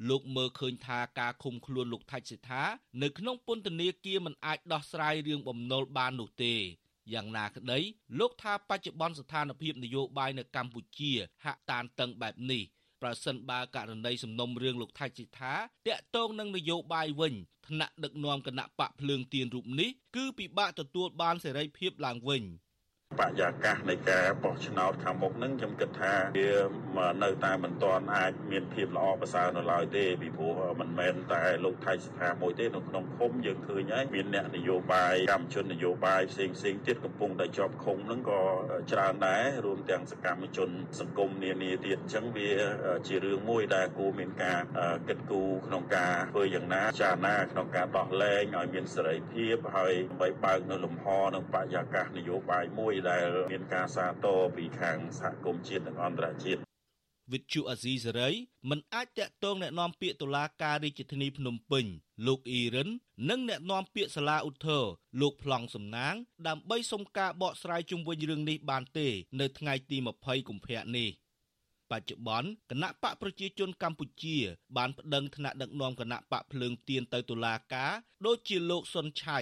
[0.08, 2.62] លោកមើលឃើញថាការឃុំខ្លួនលោកថៃសិដ្ឋា
[3.02, 6.54] នៅក្នុងពន្ធនាគារមិនអាចដោះស្រាយរឿងបំណុលបាននោះទេ
[7.14, 7.78] យ៉ាងណាក្តី
[8.18, 11.12] លោកថាបច្ចុប្បន្នស្ថានភាពនយោបាយនៅកម្ពុជា
[11.44, 12.62] ហាក់តានតឹងបែបនេះ
[13.02, 15.54] ប្រសិនបើករណីសំណុំរឿងលោកថៃសិដ្ឋា
[15.86, 17.34] តាក់ទងនឹងនយោបាយវិញ
[17.68, 22.42] ថ្នាក់ដឹកនាំគណៈបកភ្លើងទៀនរូបនេះគឺពិបាកទទួលបានសេរីភាពឡើងវិញ។
[23.20, 38.40] បរិយាកាសនៃការបោះឆ្នោតខាងមុខហ្នឹងខ្ញុំគិតថាវានៅតែមិនទាន់អាចមានភាពល្អប្រសើរនៅឡើយទេពីព្រោះមិនមែនតែលោកថៃសិដ្ឋាមួយទេនៅក្នុងឃុំយើងឃើញហើយមានអ្នកនយោបាយកម្មជននយោបាយផ្សេងផ្សេងទៀតកំពុងតែជាប់ឃុំហ្នឹងក៏
[38.92, 40.68] ច្រើនដែររួមទាំងសកម្មជន
[41.00, 42.50] សង្គមនានាទៀតអញ្ចឹងវា
[43.06, 44.60] ជារឿងមួយដែលគួរមានការ
[45.08, 56.61] គិតគូរក្នុងការធ្វើយ៉ាងណាចារណាក្នុងការដោះលែងឲ្យមានសេរីភាពហើយដើម្បីបើកនៅលំហនិងបរិយាកាសនយោបាយមួយដែលមានការសាទរពីខាងសហគមន៍ជាតិនិងអន្តរជាតិ
[57.31, 58.29] វិទ្យុអាស៊ីសេរី
[58.69, 61.85] មិនអាចតាក់ទងแนะនាំពាក្យតុលាការរាជធានីភ្នំពេញ
[62.27, 62.89] លោកអ៊ីរិន
[63.29, 64.83] និងแนะនាំពាក្យសាលាឧទ្ធរ
[65.21, 66.15] លោកប្លង់សំណាង
[66.47, 69.07] ដើម្បីសុំការបកស្រាយជុំវិញរឿងនេះបានទេ
[69.39, 71.09] នៅថ្ងៃទី20កុម្ភៈនេះ
[71.91, 74.37] បច្ចុប្បន្នគណៈបកប្រជាជនកម្ពុជា
[74.77, 77.91] បានប្តឹងថ្នាក់ដឹកនាំគណៈបកភ្លើងទៀនទៅតុលាការ
[78.25, 79.39] ដូចជាលោកសុនឆៃ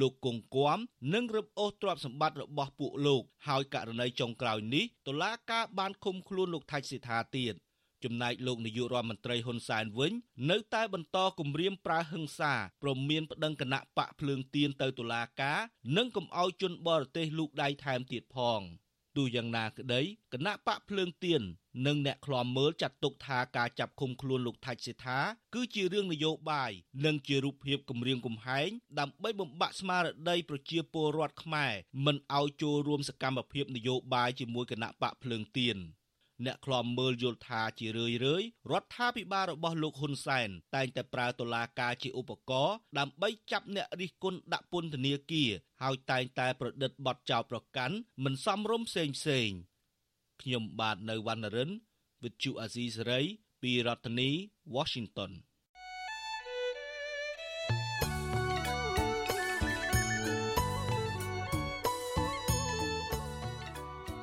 [0.00, 0.78] លោកគង់គួម
[1.12, 7.54] និងរឹបអូសទ្រព្យសម្បត្តិរបស់ពួកលោក ហើយករណីចុងក្រោយនេះតុលាការបានឃុំខ្លួនលោកថៃសិដ្ឋាទៀត
[8.04, 10.12] ចំណែកលោកនាយករដ្ឋមន្ត្រីហ៊ុនសែនវិញ
[10.50, 15.60] នៅតែបន្តគម្រាមប្រើហិង្សាព្រមមានប្តឹងគណៈបកភ្លើងទៀនទៅតុលាការ
[15.96, 18.60] និងកំឲ្យជនបរទេសលូកដៃថែមទៀតផង។
[19.16, 20.02] ទោះយ៉ាងណាក្តី
[20.32, 21.42] គណៈបកភ្លើងទៀន
[21.86, 25.18] និងអ្នកខ្លាំមើលចាត់ទុកថាការចាប់ឃុំខ្លួនលោកថៃសេដ្ឋា
[25.54, 26.72] គឺជារឿងនយោបាយ
[27.04, 31.72] និងជារូបភាពគម្រាមកំហែងដើម្បីបំបាក់ស្មារតីប្រជាពលរដ្ឋខ្មែរ
[32.04, 35.78] មិនឲ្យចូលរួមសកម្មភាពនយោបាយជាមួយគណៈបកភ្លើងទៀន
[36.44, 45.50] អ្នកខ្លាំមើលយល់ថាជារឿយរឿយរដ្ឋាភិបាលរបស់លោកហ៊ុនសែនតែងតែប្រើតុលាការជាឧបករណ៍ដើម្បីចាប់អ្នករិះគន់ដាក់ពន្ធនាគារ
[45.82, 49.50] ហើយតែងតែប្រឌិតបទចោទប្រកាន់មិនសមរម្យផ្សេងផ្សេង
[50.42, 51.70] ខ្ញុំបាទនៅវណ្ណរិន
[52.22, 53.26] With Chu Azizi Saray
[53.62, 54.30] ពីរដ្ឋធានី
[54.76, 55.32] Washington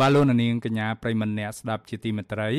[0.00, 2.50] បាទលោកនាងកញ្ញាប្រិមម្នាក់ស្ដាប់ជាទីមេត្រី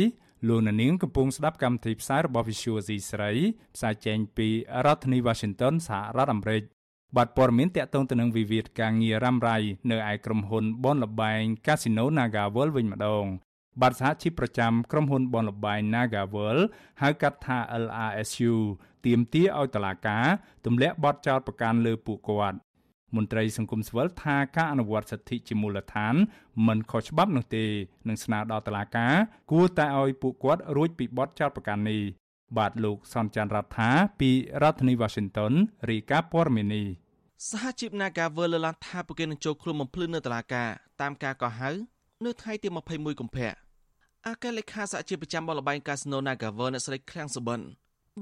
[0.47, 3.31] លោកនាងកំពុងស្ដាប់កម្មវិធីផ្សាយរបស់ Visual C ស្រី
[3.75, 4.47] ផ្សាយចេញពី
[4.85, 6.63] រដ្ឋធានី Washington សហរដ្ឋអាមេរិក
[7.15, 9.57] បាទព័ត៌មានតកតងទៅនឹងវិវាទការងាររ៉ាំរ៉ៃ
[9.91, 13.25] នៅឯក្រុមហ៊ុនបនលបែង Casino NagaWorld វិញម្ដង
[13.81, 16.63] បាទសហជីពប្រចាំក្រុមហ៊ុនបនលបែង NagaWorld
[17.01, 18.53] ហៅកាត់ថា LRSU
[19.05, 20.25] ទាមទារឲ្យតុលាការ
[20.65, 22.57] ទម្លាក់បទចោទប្រកាន់លើពួកគាត់
[23.15, 26.15] មន្ត្រីសង្គមស៊ីវិលថាការអនុវត្តសិទ្ធិជាមូលដ្ឋាន
[26.67, 27.65] មិនខុសច្បាប់នោះទេ
[28.07, 29.13] នឹងស្នើដល់តុលាការ
[29.51, 32.01] គួរតែឲ្យពួកគាត់រួចពីបទចោទប្រកាន់នេះ
[32.57, 33.89] បាទលោកសនចាន់រដ្ឋា
[34.19, 34.29] ពី
[34.61, 35.53] រដ្ឋធានី Washington
[35.89, 36.87] រាយការណ៍ព័ត៌មាននេះ
[37.49, 40.69] សហជីព Nagavel លើកឡើងថាពួកគេនឹងចូលខ្លួនបំភ្លឺនៅតុលាការ
[41.01, 41.69] តាមការកោះហៅ
[42.25, 43.51] នៅថ្ងៃទី21កុម្ភៈ
[44.27, 47.59] អគ្គលេខាសហជីពប្រចាំបលបែងកាស៊ីណូ Nagavel អ្នកស្រីឃ្លាំងសុបិន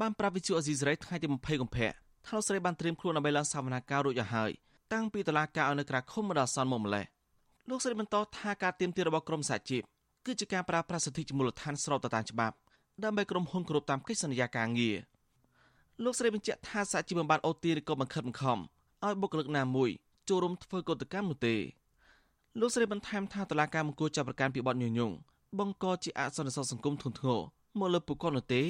[0.01, 1.89] បានប្រាប់វិទ្យុអេស៊ីសរ៉ៃថ្ងៃទី20កុម្ភៈ
[2.25, 4.51] ថាលោកស្រីបានត្រៀមខ្លួនដើម្បីឡើងសវនាការរួចហើយ
[4.93, 7.05] តាំងពីតុលាការឲ្យនៅក្រៅឃុំមកដល់សន្នមកម្លេះ
[7.69, 9.81] លោកស្រីបន្តថាការទៀមទារបស់ក្រមសហជីព
[10.25, 12.55] គឺជាការប្រើប្រាស់សិទ្ធិជាមូលដ្ឋានស្របទៅតាមច្បាប់
[13.03, 14.97] ដើម្បីក្រុមហ៊ុនគ្រប់តាមកិច្ចសន្យាការងារ
[16.03, 18.59] លោកស្រីបញ្ជាក់ថាសហជីពមិនបានអូទាឬក៏បង្ខិតបង្ខំ
[19.05, 19.89] ឲ្យបុគ្គលិកណាមួយ
[20.29, 21.55] ចូលរួមធ្វើកតកម្មនោះទេ
[22.59, 25.11] លោកស្រីបន្ថែមថាតឡាការមង្គលចាប់ប្រកាន់ពីបទញុយញង
[25.59, 27.39] បង្កជាអសន្តិសុខសង្គមធ្ងន់ធ្ងរ
[27.79, 28.61] មកលើពួកគាត់នោះទេ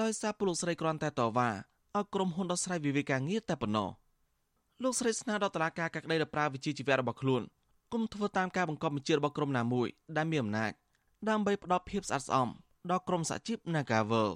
[0.00, 1.48] ដោយសារពលរដ្ឋស្រីគ្រាន់តែតវ៉ា
[1.96, 3.88] ឲ្យក្រុមហ៊ុនដោះស្រាយវិវាទការងារតែប៉ុណ្ណោះ
[4.82, 7.42] លោកស្រីស្នើដល់តុលាការកាក់ដីដល់ប្រើវិជាជីវៈរបស់ខ្លួន
[7.92, 10.72] គុំធ្វើតាមការបង្គាប់បញ្ជារបស់ក្រុមណាមួយដែលមានអំណាច
[11.28, 12.48] ដើម្បីផ្ដល់ភាពស្អាតស្អំ
[12.90, 14.30] ដល់ក្រុមសហជីព Nagavel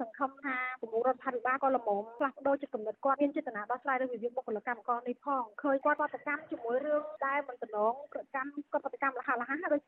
[0.00, 9.82] សង្ឃឹមថាប្រមុខរដ្ឋាភិបាលក៏ល្មមផ្លាស់ប្ដូរចិត្តគំនិតគាត់មានចេតនាដោះស្រាយរឿងវិវាទបុគ្គលិកកម្មករនេះផងឃើញគាត់បដកម្មជាមួយរឿងដែលមិនតំណងកម្មគាត់បដកម្មលះលះដូច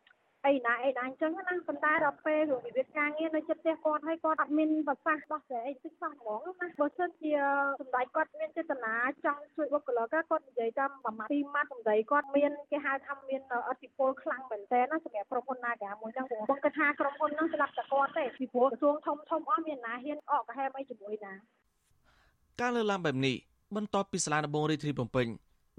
[0.46, 7.33] អីណាអីណាអញ្ចឹងណាប៉ុន្តែដល់ពេលរឿងវិវាទការងារនៅចិត្តផ្ទះគាត់ហើយគាត់អត់មានប្រសាសន៍ដោះស្រាយអីតិចសោះហ្មងណាបើសិនជា
[7.80, 21.33] សម្ដេចគាត់មានចេតនាចង់ជួយបុគ្គលិកគាត់និយាយតាមប្រមាណពីម៉ាត់សម្ដីគាត់មានគេហៅថាមានអធិពលខ្លាំងមែនទែនណាសម្រាប់ក្រុមហ៊ុន Naga មួយហ្នឹងបងគិតថាក្រុមហ៊ុនហ្នឹងស្ដាប់តែគាត់ទេពីព្រោះក្រសួងធំធំអស់មានណាហ៊ានអកកាហេមអីជាមួយណា
[22.61, 23.37] ការលើកឡើងបែបនេះ
[23.76, 25.26] បន្ទាប់ពីសាលាដំបងរាជធានីភ្នំពេញ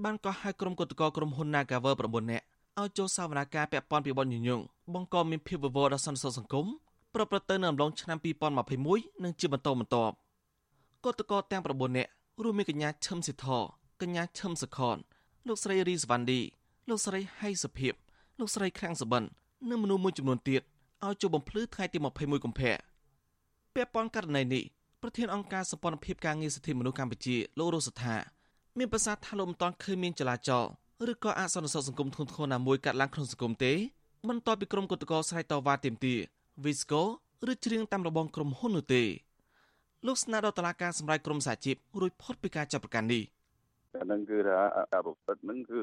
[0.03, 2.45] បានកោះហៅក្រុមគឧតកោក្រុមហ៊ុន Nagawer 9នាក់
[2.81, 4.61] ឲ្យចូលសវនាការពាក់ព័ន្ធពីបនញញង
[4.93, 6.65] បង្កមានភាពវឹកវរដល់សន្តិសុខសង្គម
[7.13, 8.17] ប្រព្រឹត្តទៅនៅអំឡុងឆ្នាំ
[8.71, 10.15] 2021និងជាបន្តបន្ទាប់
[11.03, 12.09] គឧតកោទាំង9នាក់
[12.43, 13.47] រួមមានកញ្ញាឈឹមសិទ្ធ
[14.01, 14.97] កញ្ញាឈឹមសខន
[15.47, 16.39] លោកស្រីរីសវ៉ាន់ឌី
[16.89, 17.93] លោកស្រីហៃសុភិប
[18.39, 19.23] លោកស្រីខាំងសបិន
[19.69, 20.61] និងមនុស្សមួយចំនួនទៀត
[21.05, 22.73] ឲ្យចូលបំភ្លឺថ្ងៃទី21កុម្ភៈ
[23.73, 24.63] ពាក់ព័ន្ធករណីនេះ
[25.01, 28.15] ប្រធានអង្គការសម្ព័ន្ធភាពការងារសិទ្ធិមនុស្សកម្ពុជាលោករស់សថា
[28.77, 30.65] មានប្រសាសន៍ថាលោកមិនទាន់ឃើញមានចលាចល
[31.11, 33.73] ឬក៏អសន្តិសុខសង្គមធ្ងន់ធ្ងរណាមួយកាត់ឡើងក្នុងសង្គមទេ
[34.29, 36.19] បន្ទាប់ពីក្រុមគឧតកោស្រ័យតវ៉ាទាមទារ
[36.63, 37.01] Visco
[37.51, 39.03] ឬច្រៀងតាមរបងក្រុមហ៊ុននោះទេ
[40.05, 43.23] លោកស្នើដល់តុលាការសម្រេចក្រុមសហជីពរួចផុតពីការចាប់ប្រកាន់នេះ
[43.99, 44.59] អាហ្នឹងគឺថា
[44.93, 45.79] ការប្រព្រឹត្តហ្នឹងគឺ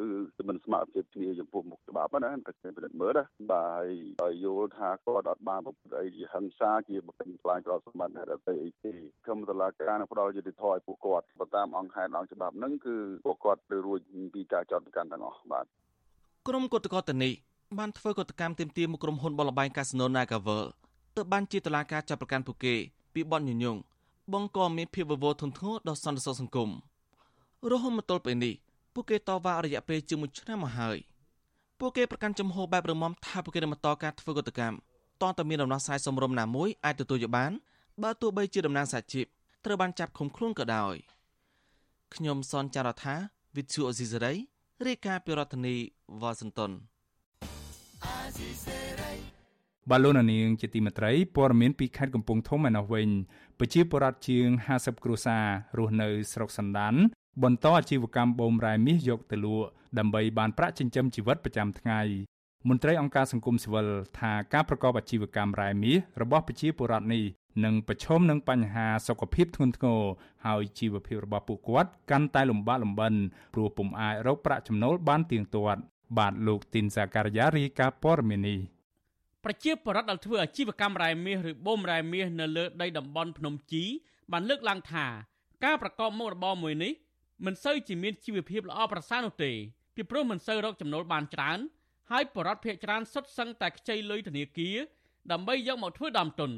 [0.48, 3.87] មិនស្មើភាពគ្នាចំពោះមុខច្បាប់ណាតែគេពិនិត្យមើលណាបាទ
[4.22, 8.92] ហើយយល់ថាគាត់អត់បានប្រព្រឹត្តអីជាហិង្សាជាបំពេញខ្លាញ់ក្រសម្បត្តិហេតុអីអីទេ
[9.25, 12.96] ខ្ញុំតឡាការនឹងផ្ដល់យុត្តិធម៌ឲ្យពួកគាត់បើតាមអង្គហេតុអង្គច្បាប់ហ្នឹងគឺ
[13.27, 14.01] ពួកគាត់ទៅរួច
[14.35, 15.64] ពីការចោទប្រកាន់ទាំងអស់បាទ
[16.48, 17.33] ក្រុមគឧតកោតនេះ
[17.79, 20.62] បានធ្វើកតកម្មទាមទារមកក្រុមហ៊ុនបលបែងកាស៊ីណូ Nagavel
[21.16, 22.75] ទៅបានជាតឡាការចាប់ប្រកាន់ពួកគេ
[23.14, 23.77] ពីបនញញង
[24.33, 26.70] បង្កមានភាពវវធនធ្ងរដល់សន្តិសុខសង្គម។
[27.70, 28.55] រហូតមកទល់ពេលនេះ
[28.94, 30.98] ពួកគេតវ៉ារយៈពេលជាង1ឆ្នាំមកហើយ
[31.81, 34.77] ពួកគេប្រកាន់ចំហបែបរមំថាពួកគេនឹងបន្តការធ្វើកតកម្ម
[35.22, 37.53] តន្តតែមានដំណោះស្រាយសមរម្យណាមួយអាចទទួលយកបាន
[38.03, 39.27] បើទោះបីជាតំណាងសហជីព
[39.64, 40.94] ត្រូវបានចាប់ឃុំខ្លួនក៏ដោយ
[42.14, 43.14] ខ្ញុំសនចាររថា
[43.57, 44.33] វិទ្យុអេស៊ីសេរី
[44.87, 45.77] រាយការណ៍ពីរដ្ឋធានី
[46.20, 46.70] វ៉ាស៊ីនតោន
[49.90, 53.09] បាឡូណានីងជាទីមេត្រីព័ត៌មានពីខេត្តកំពង់ធំឯណោះវិញ
[53.59, 54.46] ប្រជាពលរដ្ឋជាង
[54.77, 55.44] 50គ្រួសារ
[55.79, 56.94] រស់នៅស្រុកសណ្ដាន
[57.40, 59.66] បន្តអាជីវកម្មបូមរ៉ែមាសយកទៅលក់
[59.99, 62.01] ដើម្បីបានប្រាក់ចិញ្ចឹមជីវិតប្រចាំថ្ងៃ
[62.68, 63.87] មន្ត្រីអង្គការសង្គមស៊ីវិល
[64.18, 67.25] ថាការប្រកបអាជីវកម្មរ៉ែមាសរបស់ប្រជាពលរដ្ឋនេះ
[67.64, 70.01] នឹងប្រឈមនឹងបញ្ហាសុខភាពធ្ងន់ធ្ងរ
[70.47, 73.14] ហើយជីវភាពរបស់ពួកគាត់កាន់តែលំបាកលំបិន
[73.55, 75.81] ព្រោះពុំអាចរកប្រាក់ចំណូលបានទៀងទាត់
[76.18, 78.57] បាទលោកទីនសាការីយ៉ារីកាព័រមីនី
[79.45, 83.85] ប្រជាពលរដ្ឋដែលធ្វើអាជីវកម្មរ៉ែមាសឬបូមរ៉ែមាសនៅលើដីតំបន់ភ្នំជី
[84.33, 85.07] បានលើកឡើងថា
[85.64, 86.92] ការប្រកបមុខរបរមួយនេះ
[87.47, 89.53] មិនសូវជាមានជីវភាពល្អប្រសើរនោះទេ
[89.95, 91.59] ពីព្រោះមិនសូវរកចំណូលបានច្រើន
[92.11, 94.77] ហើយបរិវត្តភ ieck ច្រើនសុទ្ធសឹងតែខ្ចីលុយធនាគារ
[95.33, 96.51] ដើម្បីយកមកធ្វើដើមទុន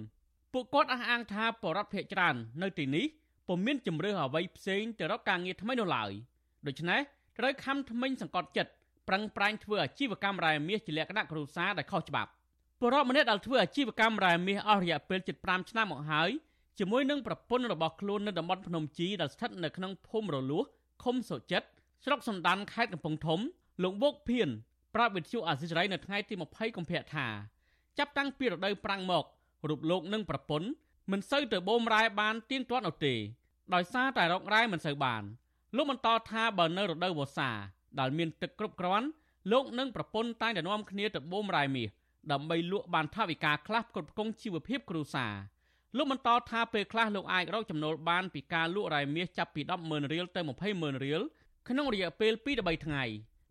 [0.53, 3.05] ពួកគាត់អះអាងថាបរិវត្តភ ieck ច្រើននៅទីនេះ
[3.49, 6.11] ពុំមានជំរឿអ្វីផ្សេងទៅរកការងារថ្មីនោះឡើយ
[6.66, 7.01] ដូច្នេះ
[7.38, 8.73] ត្រូវខំថ្មិញសង្កត់ចិត្ត
[9.09, 12.31] ប្រឹងប្រែងធ្វើអាជីវកម្មរ៉ែមាសជាលក្ខណៈគ្រួសារដែលខុសច្បាប់
[12.81, 16.31] ពលរដ្ឋម្នាក់ដែលធ្វើអាជីវកម្មរ៉ែមាសអស់រយៈពេល75ឆ្នាំមកហើយ
[16.78, 20.64] ជាមួយនឹងប្រពន្ធរបស់ខ្លួននៅតំបន់ភ្នំជីដែលស្ថិតនៅក្នុងភូមិរលួស
[21.02, 21.68] ឃុំសុចិត្ត
[22.04, 23.40] ស្រុកសំដានខេត្តកំពង់ធំ
[23.82, 24.48] លោកវោកភៀន
[24.94, 27.26] ប្រាប់វិទ្យុអាស៊ីសេរីនៅថ្ងៃទី20កុម្ភៈថា
[27.98, 29.24] ចាប់តាំងពីរដូវប្រាំងមក
[29.68, 30.68] រូបលោកនិងប្រពន្ធ
[31.10, 33.14] មិនសូវទៅបូមរ៉ែបានទៀងទាត់នោះទេ
[33.74, 35.22] ដោយសារតែរករ៉ែមិនសូវបាន
[35.76, 37.50] លោកបន្តថាបើនៅរដូវវស្សា
[37.98, 39.06] ដែលមានទឹកគ្រប់គ្រាន់
[39.52, 41.88] លោកនិងប្រពន្ធតែងតែនាំគ្នាទៅបូមរ៉ែមាស
[42.32, 45.32] ដើម្បីលក់បានថវិកាខ្លះគ្រប់គ្រងជីវភាពគ្រួសារ
[45.96, 50.40] លោកបន្តថាពេលខ្លះលោកអាចរកចំណូលបានពីការលក់រ៉ែមាសចាប់ពី100000រៀលទៅ
[50.72, 51.20] 200,000រៀល
[51.68, 53.04] ក្នុងរយៈពេល2ដល់3ថ្ងៃ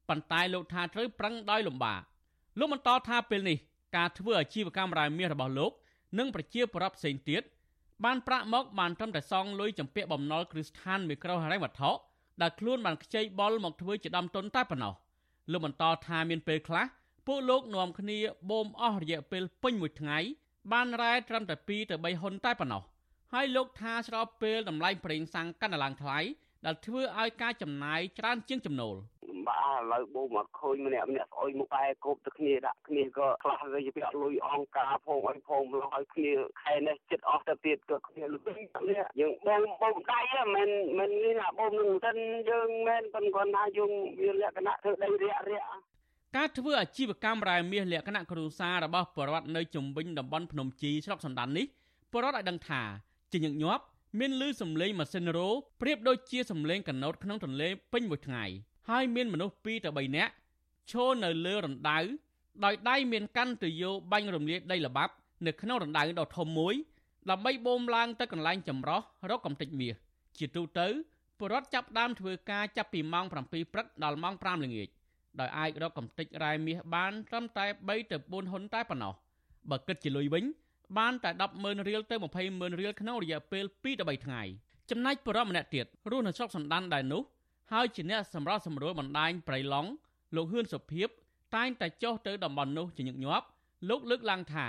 [0.10, 2.02] ប៉ុន្តែលោកថាត្រូវប្រឹងដោយលំបាក
[2.60, 3.58] លោកបន្តថាពេលនេះ
[3.96, 5.72] ការធ្វើអាជីវកម្មរ៉ែមាសរបស់លោក
[6.20, 7.44] និងប្រជាពលរដ្ឋផ្សេងទៀត
[8.06, 11.92] បានប្រាក់មកបានត្រឹមតែសងលុយចំពាក់បំណុលគ្រឹះស្ថានមីក្រូហិរញ្ញវត្ថុ
[12.42, 14.94] ដែលខ្លួនបានខ្ចីបុលមកធ្វើជាដំទុនតែប៉ុណ្ណោះ
[15.52, 16.86] លោកបន្តថាមានពេលខ្លះ
[17.28, 18.18] ពួកលោកនាំគ្នា
[18.50, 20.18] បូមអស់រយៈពេលពេញមួយថ្ងៃ
[20.72, 22.84] បានរ៉ែត្រឹមតែ2ទៅ3ហ៊ុនតែប៉ុណ្ណោះ
[23.34, 26.20] ហើយលោកថាស្របពេលតម្លៃប្រេងសាំងកាន់តែឡើងថ្លៃ
[26.66, 28.96] ដែលធ្វើឲ្យការចំណាយច្រើនជាងចំណូល
[29.48, 38.42] បាទឥឡូវបូមកឃើញម្នាក់ម្នាក់ស្អុយមុខឯគប់ទៅគ្នាដាក់គ្នាក៏ខ្លះទៅជាពាក់លុយអង្ការផងអីផងលោះឲ្យគ្នាខែនេះចិត្តអស់ទៅទៀតក៏គ្នាលុយ
[38.90, 40.20] នេះយើងបងបងដៃ
[40.56, 42.18] មិនមិននេះណាបងនឹងសិន
[42.50, 45.68] យើងមិនប៉ុន្តែគាត់ថាយើងវាលក្ខណៈធ្វើដីរាក់រាក់
[46.38, 51.66] ការធ្វើអាជីវកម្មរ៉ែមាសលក្ខណៈគ្រួសាររបស់បរដ្ឋនៅជំវិញតំបន់ភ្នំជីស្រុកសណ្ដាននេះ
[52.14, 52.82] បរដ្ឋឲ្យដឹងថា
[53.32, 53.84] ជាញឹកញាប់
[54.20, 55.50] មានលឺសំឡេងម៉ាស៊ីនរោ
[55.82, 58.44] ប្រៀបដូចជាសំឡេងកណោតក្នុងទន្លេពេញមួយថ្ងៃ
[58.90, 60.32] ហើយមានមនុស្ស2ទៅ3នាក់
[60.92, 62.00] ឈរនៅលើរណ្ដៅ
[62.66, 65.14] ដោយដៃមានកាន់ទយោបាញ់រំលាយដីល្បាប់
[65.46, 66.74] នៅក្នុងរណ្ដៅដ៏ធំមួយ
[67.30, 69.96] ដើម្បីបូមឡើងទៅកន្លែងចម្រោះរកកំទេចមាស
[70.38, 70.88] ជាទូទៅ
[71.38, 74.90] ពលរដ្ឋចាប់ដើមធ្វើការចាប់ពីម៉ោង7ព្រឹកដល់ម៉ោង5ល្ងាច
[75.40, 79.14] ដោយអាចរកកំទេចរ៉ែមាសបានត្រឹមតែ3ទៅ4ហ៊ុនតែប៉ុណ្ណោះ
[79.70, 80.44] បើគិតជាលុយវិញ
[80.98, 82.16] បានតែ100000រៀលទៅ
[82.48, 84.42] 20000រៀលក្នុងរយៈពេល2ទៅ3ថ្ងៃ
[84.90, 87.22] ចំណែកបរិបម្នាក់ទៀតរស់នៅស្រុកសណ្ដានដែរនោះ
[87.72, 89.90] ហើយជាអ្នកសម្រាប់សម្រួលបណ្ដាញប្រៃឡង់
[90.36, 91.08] លោកហ៊ឿនសុភីប
[91.56, 93.46] តែងតែចុះទៅតំបន់នោះជាញឹកញាប់
[93.90, 94.68] លោកលើកឡើងថា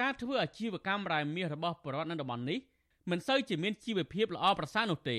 [0.00, 2.58] ការធ្វើអាជីវកម្មរ៉ែមាសរបស់បរិវត្តនៅតំបន់នេះ
[3.10, 5.18] មិនសូវជាមានជីវភាពល្អប្រសើរនោះទេ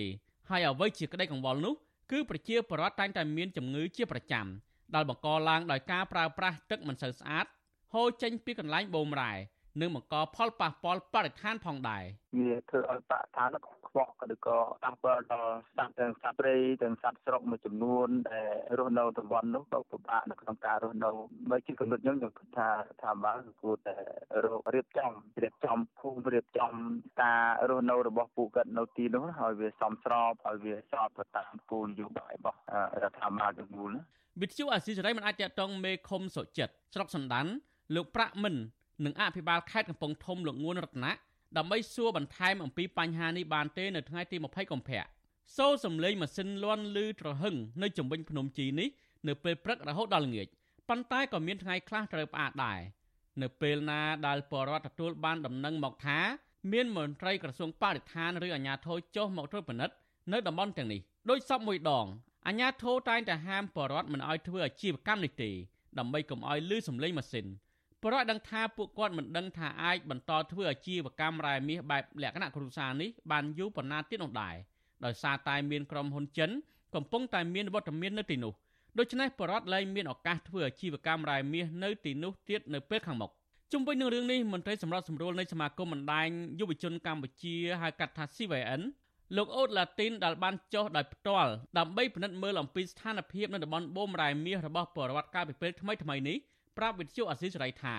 [0.49, 1.73] ហើយអ្វីជាក្តីកង្វល់នោះ
[2.11, 4.45] គឺប្រជាពលរដ្ឋតែងតែមានជំងឺជាប្រចាំ
[4.95, 7.45] ដែលបង្កឡើងដោយការប្រើប្រាស់ទឹកមិនសូវស្អាត
[7.93, 9.33] ហូរចេញពីកន្លែងបូមរ៉ែ
[9.81, 12.03] និងបង្កផលប៉ះពាល់បរិស្ថានផងដែរ
[12.37, 13.49] វាធ្វើឲ្យបរិស្ថាន
[13.87, 21.09] ខ្វក់ឬក៏ប៉ះពាល់ដល់សត្វទាំងសត្វព្រៃទាំងសត្វស្រុកមួយចំនួនដែលរស់នៅតំបន់នោះក៏ពិបាកនៅក្នុងការរស់នៅ
[21.49, 22.69] បើជាកំណត់ខ្ញុំខ្ញុំគិតថា
[23.01, 23.95] ថាបានគួរតែ
[24.43, 25.11] រករៀបចំ
[25.43, 26.71] រៀបចំភូមិរៀបចំ
[27.23, 32.59] ការរស់នៅរបស់ពួកគាត់នៅទីនោះហើយវាសមស្របហើយវាស្របទៅតាមគោលនយោបាយរបស់
[33.03, 33.93] រដ្ឋាភិបាលទាំងមូល
[34.41, 37.47] វិទ្យុអាស៊ីសេរីមិនអាចតតងមេឃុំសុចិត្តស្រុកសណ្ដាន
[37.95, 38.55] លោកប្រាក់មិន
[39.05, 41.11] និងអភិបាលខេត្តកំពង់ធំលោកងួនរតនៈ
[41.57, 45.03] ដើម្បីសួរបន្ថែមអំពីបញ្ហានេះបានទេនៅថ្ងៃទី20កុម្ភៈ
[45.57, 48.89] សូរសំឡេងម៉ាស៊ីនលាន់ឮត្រហឹងនៅជំវិញភ្នំជីនេះ
[49.27, 50.47] នៅពេលព្រឹករហូតដល់ល្ងាច
[50.89, 52.79] ប៉ុន្តែក៏មានថ្ងៃខ្លះត្រូវផ្អាកដែរ
[53.41, 56.19] នៅពេលណាដែលបរដ្ឋទទួលបានដំណឹងមកថា
[56.71, 59.95] មានមន្ត្រីក្រសួងបរិស្ថានឬអាជ្ញាធរចុះមកត្រួតពិនិត្យ
[60.33, 62.05] នៅតំបន់ទាំងនេះដោយសពមួយដង
[62.47, 65.51] អាជ្ញាធរតែងតែហាមបរដ្ឋមិនឲ្យធ្វើអាជីវកម្មនេះទេ
[65.99, 67.45] ដើម្បីកុំឲ្យលឺសំឡេងម៉ាស៊ីន
[68.01, 74.55] ពលរដ្ឋដឹងថាពួកគាត់មិនដឹងថាអាចបន្តធ្វើអាជីវកម្មរ៉ែមាសបែបលក្ខណៈគ្រួសារនេះបានយូរប៉ុណ្ណាទៀតនោះដែរ
[75.05, 76.49] ដោយសារតែមានក្រុមហ៊ុនចិន
[76.95, 78.53] កំពុងតែមានវត្តមាននៅទីនោះ
[78.99, 83.31] ដូច្នេះបរដ្ឋលែងមានឱកាសធ្វើអាជីវកម្មរ៉ែមាសនៅទីនោះទៀតនៅពេលខាងមុខ
[83.71, 86.27] ជុំវិញនឹងរឿងនេះមន្ត្រីសម្រាប់សម្រួលនៃសមាគមបណ្ដាញ
[86.59, 88.81] យុវជនកម្ពុជាហៅកាត់ថា CVN
[89.35, 96.37] លោកអូតឡាទីនដែលបានចុះដោយផ្ទាល់ដើម្បីពិនិត្យមើលអំពីស្ថានភាពនៅតំបន់បូមរ៉ែមាសរបស់បរដ្ឋកាលពីពេលថ្មីថ្មីនេះ
[96.77, 97.95] ប្រាប់វិទ្យុអាស៊ីសេរីថា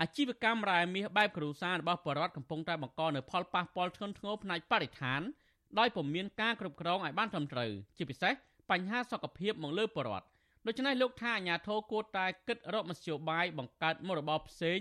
[0.00, 5.20] អាជីវកម្មរ៉ែមាសបែបគ្រួសាររបស់បរដ្ឋកំពុងតែបង្កនៅផលប៉ះពាល់ធ្ងន់ធ្ងរផ្នែកបរិស្ថាន
[5.78, 8.32] ដោយពុំមានការគ្រប់គ្រងឲ្យបានត្រឹមត្រូវជាពិសេស
[8.70, 10.26] បញ្ហាសុខភាពមកលើបរដ្ឋ
[10.66, 14.80] ដូច្នេះលោកថាអាញាធរគួរតែគិតរកមធ្យោបាយបង្កើតមុខរបរផ្សេង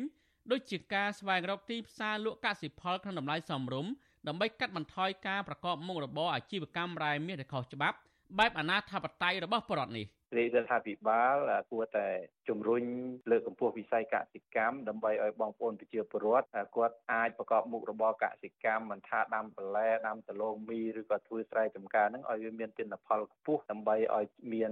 [0.52, 3.92] ដូចជាការស្វែងរកទីផ្សារលក់កសិផលក្នុងតម្លៃសមរម្យ
[4.28, 7.98] ដើម្បីកាត់បន្ថយការប្រកបមុខរបរអាជីវកម្មរ៉ែមាសដែលខុសច្បាប់
[8.40, 11.36] បែបអនាធបត័យរបស់បរដ្ឋនេះទរាជរដ្ឋាភិបាល
[11.72, 12.08] គួរតែ
[12.50, 12.84] ជំរុញ
[13.32, 24.72] លើកកម្ពស់វិស័យកសិកម្មដើម្បីឲ្យបងប្អូនប្រជាពលរដ្ឋគាត់អាចប្រកបមុខរបរកសិកម្មមិនថាដាំបន្លែដាំដលងមីឬក៏ធ្វើស្រែចម្ការហ្នឹងឲ្យវាមានទិន្នផលខ្ពស់ដើម្បីឲ្យមាន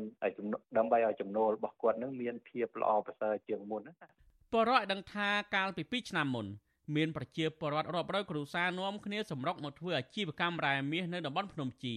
[0.77, 3.93] ដើម្បីឲ្យចំណូលរបស់គាត់នឹងមានភាពល្អប្រសើរជាងមុនណា
[4.53, 6.47] បរិយដឹងថាកាលពី2ឆ្នាំមុន
[6.95, 11.95] មានប្រជាពលរដ្ឋរាប់រយគ្រួសារនាំគ្នាសម្រុកមកធ្វើអាជីវកម្មរ៉ែមាសនៅតំបន់ភ្នំជី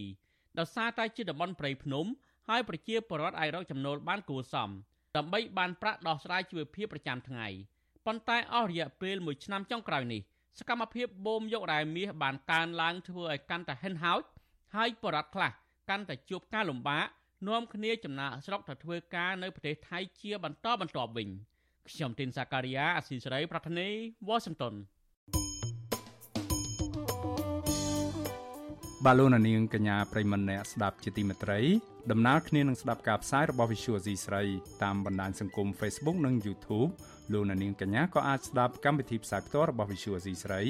[0.58, 2.06] ដោយសារតែជាតំបន់ព្រៃភ្នំ
[2.48, 4.70] ហើយប្រជាពលរដ្ឋអាចរកចំណូលបានគួរសម
[5.16, 7.46] ដើម្បីបានប្រាក់ដោះស្រាយជីវភាពប្រចាំថ្ងៃ
[8.06, 10.20] ប៉ុន្តែអស់រយៈពេល1ឆ្នាំចុងក្រោយនេះ
[10.58, 14.22] សកម្មភាពបូមយករ៉ែមាសបានកើនឡើងធ្វើឲ្យកាន់តែហិនហោច
[14.74, 15.50] ហើយបរដ្ឋខ្លះ
[15.90, 17.06] កាន់តែជួបការលំបាក
[17.48, 21.28] នាំគ្នាចំណាកស្រុកទៅធ្វើការនៅប្រទេសថៃជាបន្តបន្ទាប់វិញ
[21.90, 23.88] ខ្ញុំទីនសាការីយ៉ាអស៊ីសេរីប្រធានី
[24.28, 24.74] វ៉ាស៊ីនតោន
[29.04, 31.60] បាឡូណានាងកញ្ញាប្រិមម្នាក់ស្ដាប់ជាទីមេត្រី
[32.10, 34.42] ដំណើរគ្នានឹងស្ដាប់ការផ្សាយរបស់ Visual C ស្រី
[34.84, 36.90] តាមបណ្ដាញសង្គម Facebook និង YouTube
[37.32, 40.62] លោកនាងកញ្ញាក៏អាចស្ដាប់កម្មវិធីផ្សាយផ្ទាល់របស់ Visual C ស្រី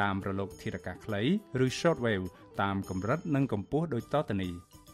[0.00, 1.22] តាមរលកធារកាសខ្លី
[1.64, 2.26] ឬ Shortwave
[2.62, 4.52] តាមកម្រិតនិងកម្ពស់ដូចតទៅនេះ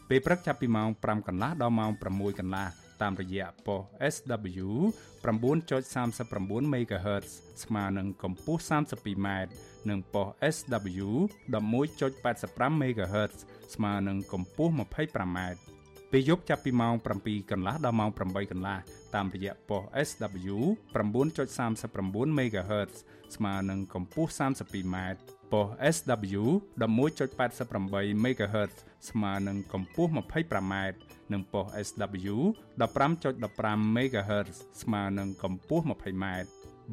[0.09, 3.81] ពេលព្រឹកចាប់ពីម៉ោង5កន្លះដល់ម៉ោង6កន្លះ តាមរយៈប៉ុស
[4.13, 4.69] SW
[5.23, 7.27] 9.39 MHz
[7.63, 9.27] ស្មើនឹងកម្ពស់ 32m
[9.89, 11.07] និងប៉ុស SW
[11.53, 13.33] 11.85 MHz
[13.73, 15.39] ស្មើនឹងកម្ពស់ 25m
[16.11, 18.77] ពេលយប់ចាប់ពីម៉ោង7កន្លះដល់ម៉ោង8កន្លះ
[19.15, 20.57] តាមរយៈប៉ុស SW
[20.93, 22.93] 9.39 MHz
[23.35, 24.97] ស្មើនឹងកម្ពស់ 32m
[25.51, 26.43] ប៉ុស SW
[26.81, 28.73] 11.88 MHz
[29.09, 30.73] ស្មើនឹងកម្ពស់ 25m
[31.33, 32.35] និងប៉ុស SW
[32.79, 36.25] 15.15 MHz ស្មើនឹងកម្ពស់ 20m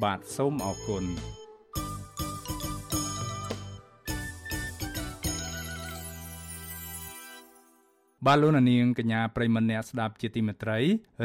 [0.03, 1.05] បាទសូមអរគុណ
[8.25, 10.79] បាទលោកនាងកញ្ញាប្រិមម្នាក់ស្ដាប់ជាទីមេត្រី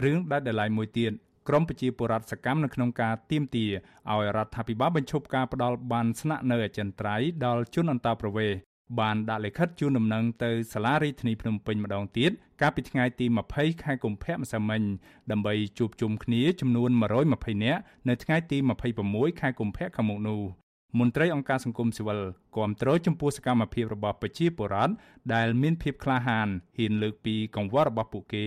[0.04, 1.12] រឿងដាច់ដライមួយទៀត
[1.48, 3.66] ក្រមប្រជាពលរដ្ឋសកម្មនៅក្នុងការទៀមទា
[4.10, 8.58] ឲ្យរដ្ឋាភិបាលបញ្ឈប់ការផ្ដាល់បានស្នាក់នៅអចិន្ត្រៃយ៍ដល់ជនអន្តោប្រវេសន៍
[9.00, 14.82] បានដាក់លិខិតជូនដំណឹងទៅសាលារដ្ឋាភិបាលភ្នំពេញម្ដងទៀតកាលពីថ្ងៃទី20ខែកុម្ភៈម្សិលមិញ
[15.30, 16.90] ដើម្បីជួបជុំគ្នាចំនួន
[17.28, 18.58] 120នាក់នៅថ្ងៃទី
[18.98, 20.61] 26ខែកុម្ភៈខាងមុខនោះ
[20.98, 22.20] មន្ត្រីអង្គការសង្គមស៊ីវិល
[22.56, 24.92] គាំទ្រចំពោះសកម្មភាពរបស់ប្រជាពលរដ្ឋ
[25.34, 28.46] ដែលមានភាពក្លាហានហ៊ានលើកពីកង្វល់របស់ពួកគេ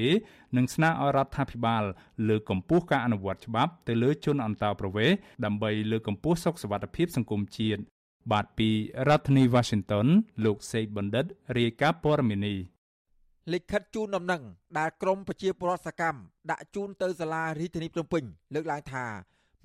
[0.58, 1.84] និងស្នើឲ្យរដ្ឋាភិបាល
[2.30, 7.82] លើកកម្ពស់ការអនុវត្តច្បាប់ទៅលើជនអន្តោប្រវេសន៍ដើម្បីលើកកម្ពស់សុខសុវត្ថិភាពសង្គមជាតិ
[8.32, 8.70] បាទពី
[9.08, 10.08] រដ្ឋធានី Washington
[10.46, 11.26] លោកសេកបណ្ឌិត
[11.58, 12.58] រាយការណ៍ព័ត៌មាននេះ
[13.54, 14.42] លិខិតជូនដំណឹង
[14.80, 16.20] ដែលក្រមប្រជាពលរដ្ឋសកម្ម
[16.52, 19.06] ដាក់ជូនទៅសាលារាជធានីភ្នំពេញលើកឡើងថា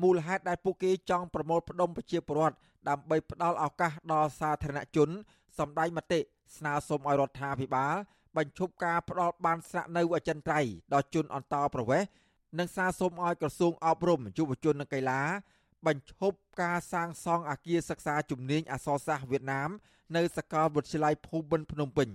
[0.02, 2.56] មូលហេតុដែលពួកគេចង់ប្រមូលផ្ដុំប្រជាពលរដ្ឋ
[2.88, 5.08] ដើម្បីផ្ដល់ឱកាសដល់សាធារណជន
[5.58, 6.20] សម្ដែងមតិ
[6.56, 7.94] ស្នើសុំឲ្យរដ្ឋាភិបាល
[8.36, 12.08] បញ្ឈប់ការផ្ដល់បានស្នាក់នៅអចិន្ត្រៃយ៍ដល់ជនអន្តោប្រវេសន៍
[12.58, 15.22] និងសារសុំឲ្យក្រសួងអប់រំយុវជននិងកីឡា
[15.86, 19.70] បញ្ឈប់ការសាងសង់អគារសិក្សាជំនាញអក្សរសាស្ត្រវៀតណាម
[20.16, 22.08] នៅសាកលវិទ្យាល័យភូមិន្ទភ្នំពេញ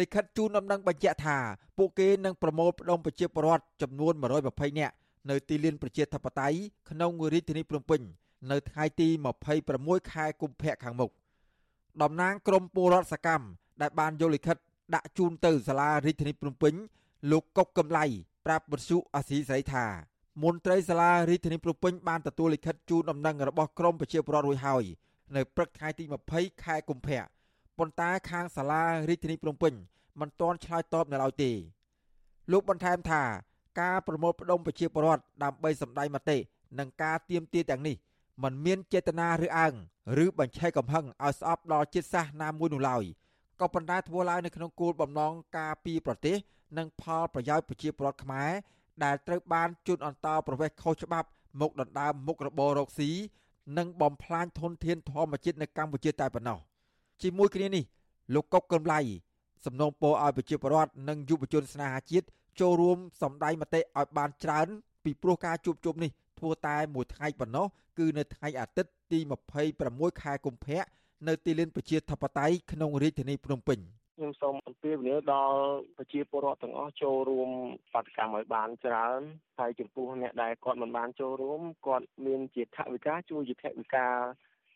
[0.00, 1.38] លិខិតជូនដំណឹងបញ្ជាក់ថា
[1.78, 4.12] ពួកគេនឹងប្រមូលផ្ដុំប្រជាពលរដ្ឋចំនួន
[4.46, 4.94] 120នាក់
[5.28, 6.58] នៅទីលានប្រជាធិបតេយ្យ
[6.90, 8.00] ក្នុងរាជធានីភ្នំពេញ
[8.50, 9.08] នៅថ្ងៃទី
[9.40, 11.10] 26ខែកុម្ភៈខាងមុខ
[12.02, 13.46] តំណាងក្រមពលរដ្ឋសកម្ម
[13.82, 14.56] ដែលបានយកលិខិត
[14.94, 16.74] ដាក់ជូនទៅសាលារាជធានីភ្នំពេញ
[17.30, 18.04] លោកកុកកំឡៃ
[18.46, 19.86] ប្រាប់បទសុអាស៊ីសេរីថា
[20.42, 24.84] មន្ត្រីសាលារាជធានីភ្នំពេញបានទទួលលិខិតជូនដំណឹងរបស់ក្រមប្រជាពលរដ្ឋរួចហើយ
[25.36, 26.04] នៅព្រឹកថ្ងៃទី
[26.34, 27.22] 20ខែកុម្ភៈ
[27.78, 29.74] ប៉ុន្តែខាងសាលារាជធានីភ្នំពេញ
[30.20, 31.50] មិនទាន់ឆ្លើយតបនៅឡើយទេ
[32.52, 33.22] លោកបន្ថែមថា
[33.78, 36.38] ការប្រមូលផ្ដុំប្រជាពលរដ្ឋដើម្បីសម្ដែងមតិ
[36.78, 37.96] និងការទៀមទាទាំងនេះ
[38.42, 39.74] มันមានចេតនាឬអើង
[40.24, 43.04] ឬបញ្ឆេះកំហឹងឲ្យស្អប់ដល់ជាតិសាសន៍ណាមួយនោះឡើយ
[43.60, 46.36] ក៏ប៉ុន្តែធ្វើឡើងនៅក្នុងគោលបំណងការពីប្រទេស
[46.78, 48.50] និងផលប្រយោជន៍ប្រជាពលរដ្ឋខ្មែរ
[49.04, 51.28] ដែលត្រូវបានជន់អន្តោប្រវេសន៍ខុសច្បាប់
[51.60, 53.10] មកដណ្ដើមមុខរបររកស៊ី
[53.78, 56.58] និងបំផ្លាញធនធានធម្មជាតិនៅកម្ពុជាតែប៉ុណ្ណោះ
[57.22, 57.84] ជាមួយគ្នានេះ
[58.34, 59.00] លោកកុកកឹមឡៃ
[59.64, 62.26] សំណូមពរឲ្យប្រជាពលរដ្ឋនិងយុវជនស្នេហាជាតិ
[62.60, 64.68] ចូលរួមសម្ដែងមតិឲ្យបានច្រើន
[65.04, 67.66] ពីព្រោះការជួបជុំនេះធ្វើតែមួយថ្ងៃប៉ុណ្ណោះ
[67.98, 69.18] គឺនៅថ្ងៃអាទិត្យទី
[69.70, 70.82] 26ខែកុម្ភៈ
[71.28, 73.78] នៅទីលានប្រជាធិបតេយ្យក្នុងរាជធានីភ្នំពេញ
[74.16, 75.60] ខ្ញុំសូមអំពាវនាវដល់
[75.96, 77.50] ប្រជាពលរដ្ឋទាំងអស់ចូលរួម
[77.94, 79.20] បដកម្មឲ្យបានច្រើន
[79.58, 84.06] ហើយចំពោះអ្នកដែលគាត់មិនបានចូលរួមគាត់មានជាថវិកាជួយជាថវិកា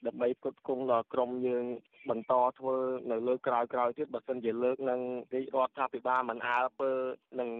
[0.06, 1.64] ដើម្បីផ្គត់ផ្គង់ដល់ក្រមយើង
[2.10, 2.76] បន្តធ្វើ
[3.10, 5.00] នៅលើក្រោយក្រោយទៀតបើសិនជាលើកនឹង
[5.34, 6.90] រាជរដ្ឋាភិបាលមិនអើពើ
[7.40, 7.50] នឹង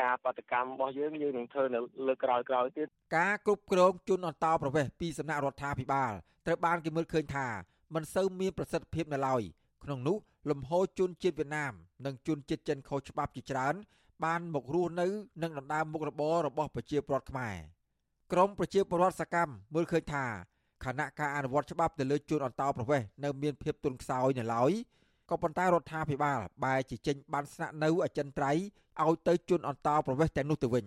[0.00, 2.88] ការបដកម្មរបស់យើងយើងនឹងធ្វើនៅលើក្រោយក្រោយទៀត
[3.18, 6.12] ការគ្រប់គ្រងជនអន្តោប្រវេសន៍ពីសំណាក់រដ្ឋាភិបាល
[6.46, 7.46] ត្រូវបានគេមើលឃើញថា
[7.94, 9.42] មិនសូវមានប្រសិទ្ធភាពនៅឡើយ
[9.84, 10.16] ក្នុងនោះ
[10.50, 11.72] លំហូរជនជាតិវៀតណាម
[12.06, 13.74] និងជនជាតិចិនខុសច្បាប់ជាច្រើន
[14.24, 15.06] បានមករស់នៅ
[15.42, 17.56] និងដណ្ដើមមុខរបររបស់ប្រជាពលរដ្ឋខ្មែរ
[18.32, 20.24] ក្រមប្រជាពលរដ្ឋសកម្មមើលឃើញថា
[20.85, 24.71] ខណៈការអនុវត្តច្បាប់ទៅលើជនអន្តោប្រវេសន៍នៅមានភាពទន់ខ្សោយនៅឡើយ
[25.29, 28.63] ក៏ប៉ុន្តែរដ្ឋាភិបាលបែរជាចេញបានស្នាក់នៅអចិន្ត្រៃយ៍
[29.03, 30.85] ឲ្យទៅជនអន្តោប្រវេសន៍ទាំងនោះទៅវិញ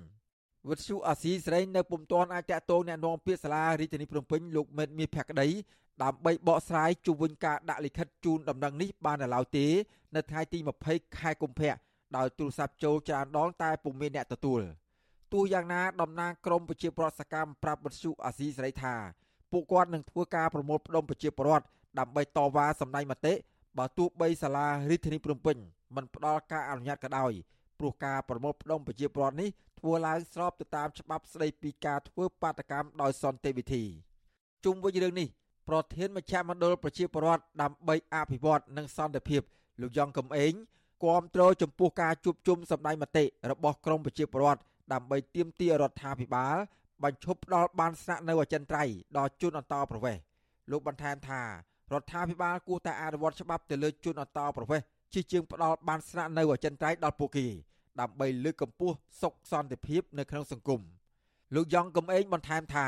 [0.68, 5.48] វិទ្យុអាស៊ីសេរីនៅពុំទាន់អាចតតងแนะនាំពាក្យសាលារាជធានីភ្នំពេញលោកមេតមាសភក្តី
[6.02, 9.66] ដើម្បីបកស្រាយជុំវិញការដាក់លិខិតជូនដំណឹងនេះបាននៅឡើយទេ
[10.16, 11.74] នៅថ្ងៃទី20ខែកុម្ភៈ
[12.16, 14.60] ដោយទូរស័ព្ទចូលច្រើនដងតែពុំមានអ្នកទទួល
[15.32, 18.94] ទោះយ៉ាងណាតំណាងក្រមប្រជាពលរដ្ឋសកម្មប្រាប់វិទ្យុអាស៊ីសេរីថា
[19.51, 21.65] ពួកគាត់នឹងធ្វើការប្រមូលផ្ដុំប្រជាពលរដ្ឋ
[21.99, 23.33] ដើម្បីតវ៉ាសម្ដែងមតិ
[23.77, 25.57] បើទោះបីសាលារាជធានីភ្នំពេញ
[25.95, 27.31] មិនផ្ដល់ការអនុញ្ញាតក៏ដោយ
[27.79, 33.83] ព្រោះការប្រមូលផ្ដុំប្រជាពលរដ្ឋនេះធ្វើឡើងស្របទៅតាមច្បាប់ស្ដីពីការធ្វើបាតកម្មដោយសន្តិវិធី
[34.65, 35.27] ជុំវិញរឿងនេះ
[35.69, 39.41] ប្រធានមជ្ឈមណ្ឌលប្រជាពលរដ្ឋដើម្បីអភិវឌ្ឍនិងសន្តិភាព
[39.81, 40.53] លោកយ៉ងកំឯង
[41.05, 44.61] គាំទ្រចំពោះការជួបជុំសម្ដែងមតិរបស់ក្រមប្រជាពលរដ្ឋ
[44.93, 46.57] ដើម្បីទាមទាររដ្ឋាភិបាល
[47.03, 50.21] បញ្ឈប់ផ្ដល់បានស្នាក់នៅអចិន្ត្រៃយ៍ដល់ជនអន្តោប្រវេសន៍
[50.71, 57.45] លោកបន្ថែមថារដ្ឋាភិបាលគួរតែអនុវត្តច្បាប់ទៅលើជនអន្តោប្រវេសន៍ជាជាងផ្ដល់បានស្នាក់នៅអចិន្ត្រៃយ៍ដល់ពួកគេ
[57.99, 60.81] ដើម្បីលើកកម្ពស់សុខសន្តិភាពនៅក្នុងសង្គម
[61.55, 62.87] លោកយ៉ងកំឯងបន្ថែមថា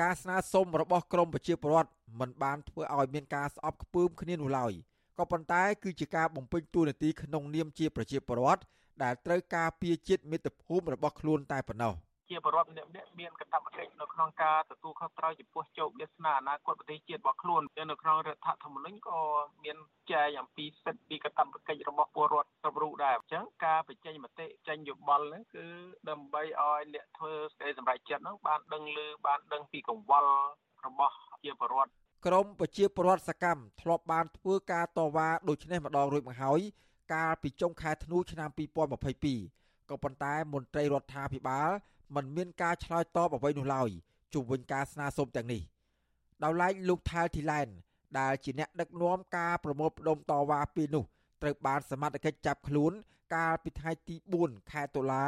[0.00, 1.90] ការស្នើសុំរបស់ក្រមប្រជាពលរដ្ឋ
[2.20, 4.72] មិនបានធ្វើឲ្យមានការស្អប់ខ្ពើមគ្នានោះឡើយ
[5.18, 8.62] ក៏ប៉ុន្តែគឺជាការបំពេញតួនាទីក្នុងនាមជាប្រជាពលរដ្ឋ
[9.02, 11.94] ដែលត្រូវការពារជាតិមាតុភូមិរបស់ខ្លួនតែប៉ុណ្ណោះ។
[12.32, 19.18] ជាបរដ្ឋម្នាក់ម្នាក់មានកាតព្វកិច្ចនៅក្នុងការទទួលខុសត្រូវចំពោះជោគវាសនាអនាគតប្រទេសជាតិរបស់ខ្លួននៅក្នុងរដ្ឋធម្មនុញ្ញក៏
[19.64, 19.76] មាន
[20.12, 25.66] ចែងអំពីសិទ្ធិពីកាតព្វកិច្ចរបស់ពលរដ្ឋគ្រប់រូបដែរអញ្ចឹងការបញ្ចេញមតិចេញយោបល់ហ្នឹងគឺ
[26.08, 30.32] ដើម្បីឲ្យអ្នកធ្វើសេចក្តីសម្រេចចិត្តហ្នឹងបានដឹងឮបានដឹងពីកង្វល់
[30.86, 31.14] របស់
[31.44, 31.90] ជាបរដ្ឋ
[32.26, 36.60] ក្រមប្រជាពលរដ្ឋសកម្មធ្លាប់បានធ្វើការតវ៉ាដូចនេះម្ដងរួចមកហើយ
[37.14, 41.70] កាលពីចុងខែធ្នូឆ្នាំ2022ក៏ប៉ុន្តែមន្ត្រីរដ្ឋាភិបាល
[42.14, 43.90] មិនមានការឆ្លើយតបអ្វីនោះឡើយ
[44.32, 45.62] ជុំវិញការស្នើសុំទាំងនេះ
[46.42, 47.68] ដោយឡែកលោកថែលធីឡែន
[48.18, 51.04] ដែលជាអ្នកដឹកនាំការប្រមូលផ្ដុំតវ៉ាពីនោះ
[51.42, 52.92] ត្រូវបានសមត្ថកិច្ចចាប់ខ្លួន
[53.34, 55.24] កាលពីថ្ងៃទី4ខែតុលា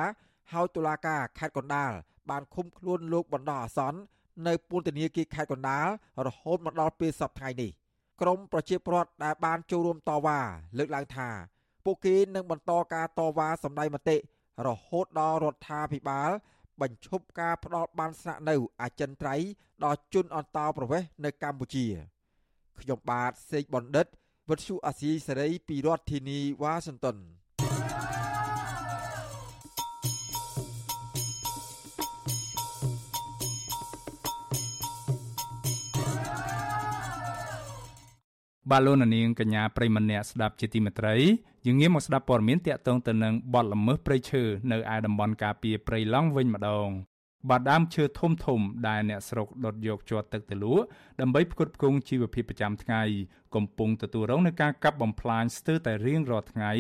[0.53, 1.93] ហើយតុលាការខេត្តកណ្ដាល
[2.31, 3.99] បានឃុំខ្លួនលោកបណ្ដោះអាសន្ន
[4.47, 5.87] នៅពន្ធនាគារខេត្តកណ្ដាល
[6.27, 7.71] រហូតមកដល់ពេលសប្តាហ៍នេះ
[8.21, 10.41] ក្រមប្រជាពលរដ្ឋដែលបានចូលរួមតវ៉ា
[10.79, 11.29] លើកឡើងថា
[11.85, 14.17] ពួកគេនឹងបន្តការតវ៉ាសម្ដែងមតិ
[14.67, 16.31] រហូតដល់រដ្ឋាភិបាល
[16.81, 19.49] បញ្ឈប់ការផ្ដល់បានស្នាក់នៅអចិន្ត្រៃយ៍
[19.85, 21.87] ដល់ជនអន្តោប្រវេសន៍នៅកម្ពុជា
[22.81, 24.07] ខ្ញុំបាទសេកបណ្ឌិត
[24.51, 27.17] វិទ្យុអាស៊ីសេរីពីរដ្ឋធានីវ៉ាស៊ីនតោន
[38.71, 41.15] បាទលោកនាងកញ្ញាប្រិមម្នាក់ស្ដាប់ជាទីមេត្រី
[41.67, 44.43] យើងងាកមកស្ដាប់ព័ត៌មានតាក់ទងទៅនឹងបទល្មើសព្រៃឈើ
[44.73, 46.89] នៅឯតំបន់ការពារព្រៃឡង់វិញម្ដង
[47.51, 50.85] បាដើមឈើធំធំដែលអ្នកស្រុកដុតយកជាប់ទឹកទៅលក់
[51.21, 53.03] ដើម្បីផ្គត់ផ្គង់ជីវភាពប្រចាំថ្ងៃ
[53.55, 56.73] កំពុងទទួលរងនឹងការកាប់បំផ្លាញស្ទើរតែរៀងរាល់ថ្ងៃ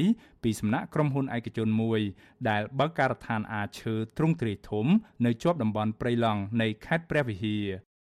[0.42, 2.00] ពីសំណាក់ក្រុមហ៊ុនឯកជនមួយ
[2.48, 4.86] ដែលបើកការដ្ឋានអាឈើទ្រង់ទ្រាយធំ
[5.24, 7.66] នៅជាប់តំបន់ព្រៃឡង់នៃខេត្តព្រះវិហារ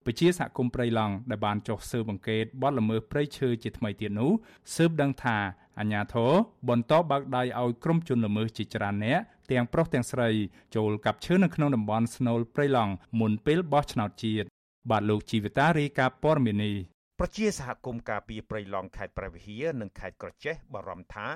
[0.07, 4.31] ពជាសហគមន៍ព្រៃឡង់ដែលបានចុះស៊ើបអង្កេតបទល្មើសព្រៃឈើជាថ្មីទៀតនោះ
[4.75, 5.37] ស៊ើបដឹងថា
[5.79, 6.33] អាញាធរ
[6.69, 9.19] បន្តបើកដៃឲ្យក្រុមជនល្មើសជាច្រើនអ្នក
[9.51, 10.29] ទាំងប្រុសទាំងស្រី
[10.77, 14.47] ចូលកាប់ឈើនៅក្នុងតំបន់ស្នូលព្រៃឡង់មុនពេលបោះឆ្នោតជាតិ
[14.91, 16.73] បាទលោកជីវិតារីកាព័រមីនី
[17.21, 21.29] ប្រជាសហគមន៍ការពីព្រៃឡង់ខេត្តព្រះវិហារនិងខេត្តក្រចេះបារម្ភថា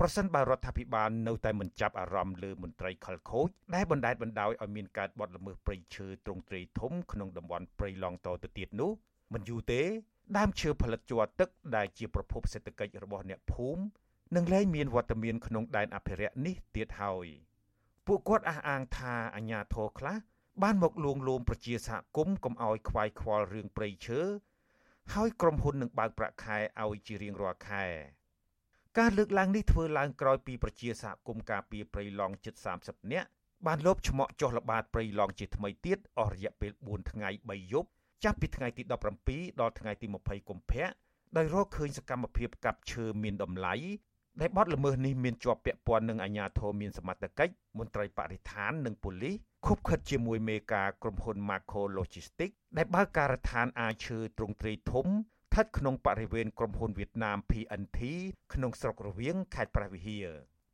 [0.00, 8.90] ប្រសិនបើរដ្ឋាភិបាលនៅតែមិនចាប់អារម្មណ៍លើមន្ត្រីខលខូចដែលបណ្តែតបណ្តោយឲ្យមានការបទល្មើសព្រៃឈើទ្រង់ទ្រាយធំក្នុងតំបន់ព្រៃឡង់តទៅទៀតនោះ
[9.32, 9.82] មិនយូរទេ
[10.36, 13.82] ដើមឈើផលិតជ័រទឹកដែលជាប្រភពសេដ្ឋកិច្ចរបស់អ្នកភូមិ
[14.36, 17.26] នឹងលែងមានវត្តមានក្នុងដែនអភិរក្សនេះទៀតហើយ
[18.06, 20.16] ពួកគាត់អះអាងថាអាញាធរខ្លះ
[20.62, 24.20] បានមកលួងលោមប្រជាសហគមន៍កុំឲ្យខ្វាយខ្វល់រឿងព្រៃឈើ
[25.14, 27.84] ហើយក្រុមហ៊ុននឹងបើកប្រាក់ខែឲ្យជារៀងរាល់ខែ
[28.98, 33.28] ការលើកឡើងនេះធ្វើឡើងក្រោយពីប្រជាសហគមន៍ការពីព្រៃឡង់ជិត30នាក់
[33.66, 37.88] បានលបឆ្មក់ចុះល្បាតព្រៃឡង់ជាថ្មីទៀតអស់រយៈពេល4ថ្ងៃ3យប់
[38.24, 38.82] ចាប់ពីថ្ងៃទី
[39.22, 40.86] 17ដល់ថ្ងៃទី20កុម្ភៈ
[41.36, 43.74] ដោយរកឃើញសកម្មភាពកាប់ឈើមានតម្លៃ
[44.40, 49.34] ដែលបទល្មើសនេះមានជាប់ពាក់ព័ន្ធនឹងអាជ្ញាធរមានសមត្ថកិច្ចមន្ត្រីបរិស្ថាននិងប៉ូលីស
[49.66, 55.06] ខុបខិតជាមួយមេការក្រុមហ៊ុន Macro Logistics ដែលបើកការដ្ឋានអាឈើទ្រង់ទ្រាយធំ
[55.48, 57.98] ស្ថិតក្នុងបរិវេណក្រុមហ៊ុនវៀតណាម PNT
[58.54, 60.26] ក្នុងស្រុករវៀងខេត្តព្រះវិហារ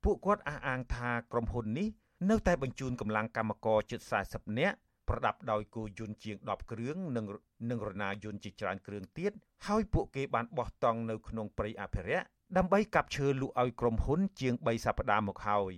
[0.04, 1.88] ពួកគាត់អះអាងថាក្រុមហ៊ុននេះ
[2.30, 4.00] នៅតែបញ្ជូនកម្លាំងកម្មករជិត
[4.30, 4.76] 40នាក់
[5.08, 7.26] ប្រដាប់ដោយគោយន្តជាង10គ្រឿងនិង
[7.70, 9.32] និងរណាយន្តជាច្រើនគ្រឿងទៀត
[9.66, 15.74] ហើយពួកគេបានបោះតង់នៅក្នុងព្រៃអភិរក្សដើម្បីកាប់ឈើលក់ឲ្យក្រុមហ៊ុនជាង3សប្តាហ៍មកហើយ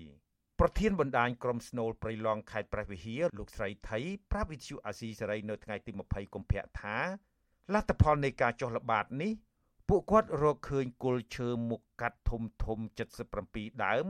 [0.60, 3.98] ប្រធានបណ្ដាញក្រុមស្នូលព្រៃឡង់ខេត្តព្រះវិហារលោកស្រីថៃ
[4.32, 6.96] ប្រាប់វិទ្យុអាស៊ីសេរីនៅថ្ងៃទី20កុម្ភៈថា
[7.72, 9.32] លទ្ធផលនៃការចុះល្បាតនេះ
[9.88, 12.78] ពួកគាត់រកឃើញគល់ឈើមុខកាត់ធំធំ
[13.32, 14.06] 77ដើម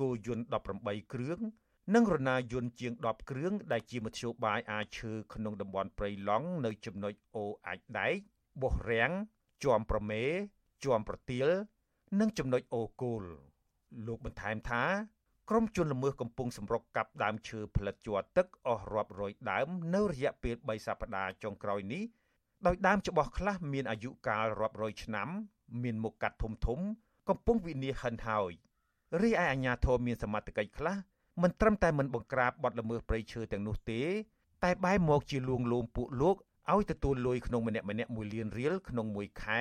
[0.00, 0.44] គោយន្ត
[0.80, 1.38] 18គ្រឿង
[1.94, 8.14] និងរណាយន្តជាង10គ្រឿងដែលជាមធ្យោបាយអាចឈើក្នុងតំបន់ព្រៃឡង់នៅចំណុចអូអាចដែក
[8.62, 9.12] បោះរាំង
[9.64, 10.22] ជាំប្រមេ
[10.84, 11.48] ជាំប្រទៀល
[12.20, 13.22] និងចំណុចអូគោល
[14.06, 14.84] លោកបន្ថែមថា
[15.50, 22.04] ក្រុមជនល្មើសកំពុងសម្រុកកាប់ដើមឈើផលិតជ័រទឹកអស់រាប់រយដើម នៅរយៈពេល3សប្តាហ៍ចុងក្រោយនេះ
[22.66, 25.28] ដោយដើមច្បោះខ្លះមានអាយុកាលរាប់រយឆ្នាំ
[25.82, 26.78] មានមុខកាត់ធំធំ
[27.28, 28.52] កំពុងវិនិច្ឆ័យហិនហើយ
[29.20, 30.96] រីឯអាជ្ញាធរមានសមត្ថកិច្ចខ្លះ
[31.42, 34.02] មិនត្រឹមតែមិនបង្ក្រាបបទល្មើសព្រៃឈើទាំងនោះទេ
[34.64, 36.36] តែបែរមកជាលួងលោមពួកលោក
[36.72, 39.60] ឲ្យទទួលលុយក្នុងម្នាក់ម្នាក់1លានរៀលក្នុងមួយខែ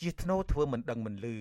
[0.00, 1.38] ជាធ្នូធ្វើមិនដឹងមិនលឺ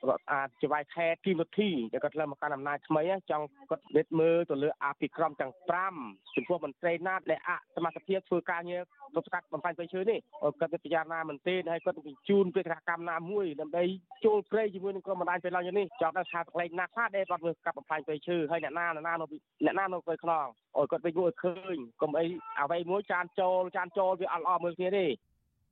[0.00, 5.52] គាត់អាចជាវាយខេតគីវិធីដែលគាត់ឡើងមកកាន់អំណាចថ្មីចង់គាត់និតមើលទៅលើអភិក្រមទាំង
[5.94, 8.82] 5ចំពោះមន្ត្រីណាតដែលអសមត្ថភាពធ្វើការងារ
[9.14, 10.18] ទប់ស្កាត់បំផាញ់ព្រៃឈើនេះ
[10.60, 13.84] គាត់ពិចារណាមែនទេហើយគាត់បញ្ជូនពេលគណៈកម្មណាមួយដើម្បី
[14.24, 19.26] ចូលព្រៃជាមួយនឹងក្រុមបណ្ដាញព្រៃឡង់នេះចង់ដល់ថាកន្លែងណាខ្លះដែលគាត់ធ្វើកាប់បំផាញ់ព្រៃឈើហើយអ្នកណាអ្នកណានៅ
[19.64, 22.24] អ្នកណានៅព្រៃខ្នងអោយគាត់វិញមួយឃើញកុំអី
[22.60, 25.06] អ្វីមួយចានចូលចានចូលវាអត់ល្អមើលគ្នាទេ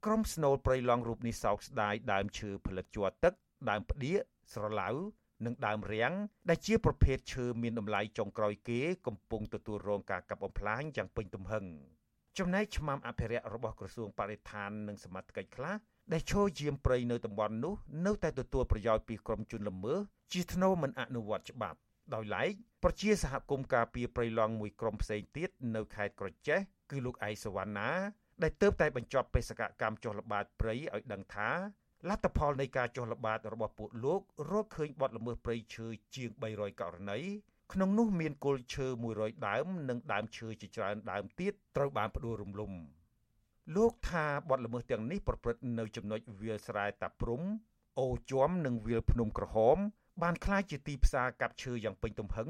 [0.05, 3.35] ក្រុមស្នូលព្រៃឡង់រូបនេះសោកស្ដាយដើមឈើផលិតជ័រទឹក
[3.70, 4.18] ដើមផ្ដៀក
[4.52, 4.88] ស្រឡៅ
[5.44, 6.14] និងដើមរាំង
[6.48, 11.64] ដែលជាប្រភេទឈើមានតម្លៃចុងក្រោយគេកំពុងទទួលរងការកាប់បំផ្លាញយ៉ាងពេញទំហឹង
[12.38, 15.74] ចំណែកឆ្មាំអភិរក្សរបស់ក្រសួងបរិស្ថាននិងសមត្ថកិច្ចខ្លះ
[16.12, 17.74] ដែលឈរយាមព្រៃនៅតំបន់នោះ
[18.06, 19.98] នៅតែទទួលប្រយោជន៍ពីក្រុមជនល្មើស
[20.32, 21.78] ជាធ្នូមិនអនុវត្តច្បាប់
[22.14, 22.50] ដោយឡែក
[22.82, 26.60] ប្រជាសហគមន៍ការពីព្រៃឡង់មួយក្រុមផ្សេងទៀតនៅខេត្តក្រចេះ
[26.90, 27.90] គឺលោកឯកសវណ្ណា
[28.42, 31.50] ដែលទៅតែបញ្ចប់បេសកកម្មចុះល្បាតព្រៃឲ្យដឹងថា
[32.09, 37.18] លទ្ធផលនៃការចុះល្បាតរបស់ពួកលោករកឃើញបទល្មើសព្រៃឈើជាង300ករណី
[37.72, 38.86] ក្នុងនោះមានគល់ឈើ
[39.16, 42.72] 100ដើមនិងដើមឈើជាច្រើនដើមទៀតត្រូវបានផ្ដួលរំលំ
[43.76, 47.42] លោកថាបទល្មើសទាំងនេះប្រព្រឹត្តនៅចំណុចវាលស្រែតាព្រំ
[48.00, 49.76] អូជាំនិងវាលភ្នំក្រហម
[50.22, 52.48] បានក្លាយជាទីផ្សារកាប់ឈើយ៉ាងពេញទំហឹង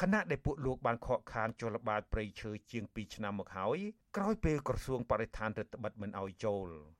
[0.00, 3.78] ខណៈដែលពួកលោកបានខកខានចុះល្បាតព្រៃឈើជាង2ឆ្នាំមកហើយ
[4.16, 6.68] ក្រោយពេលក្រសួងបរិស្ថានរដ្ឋបិទមិនអោយចូល។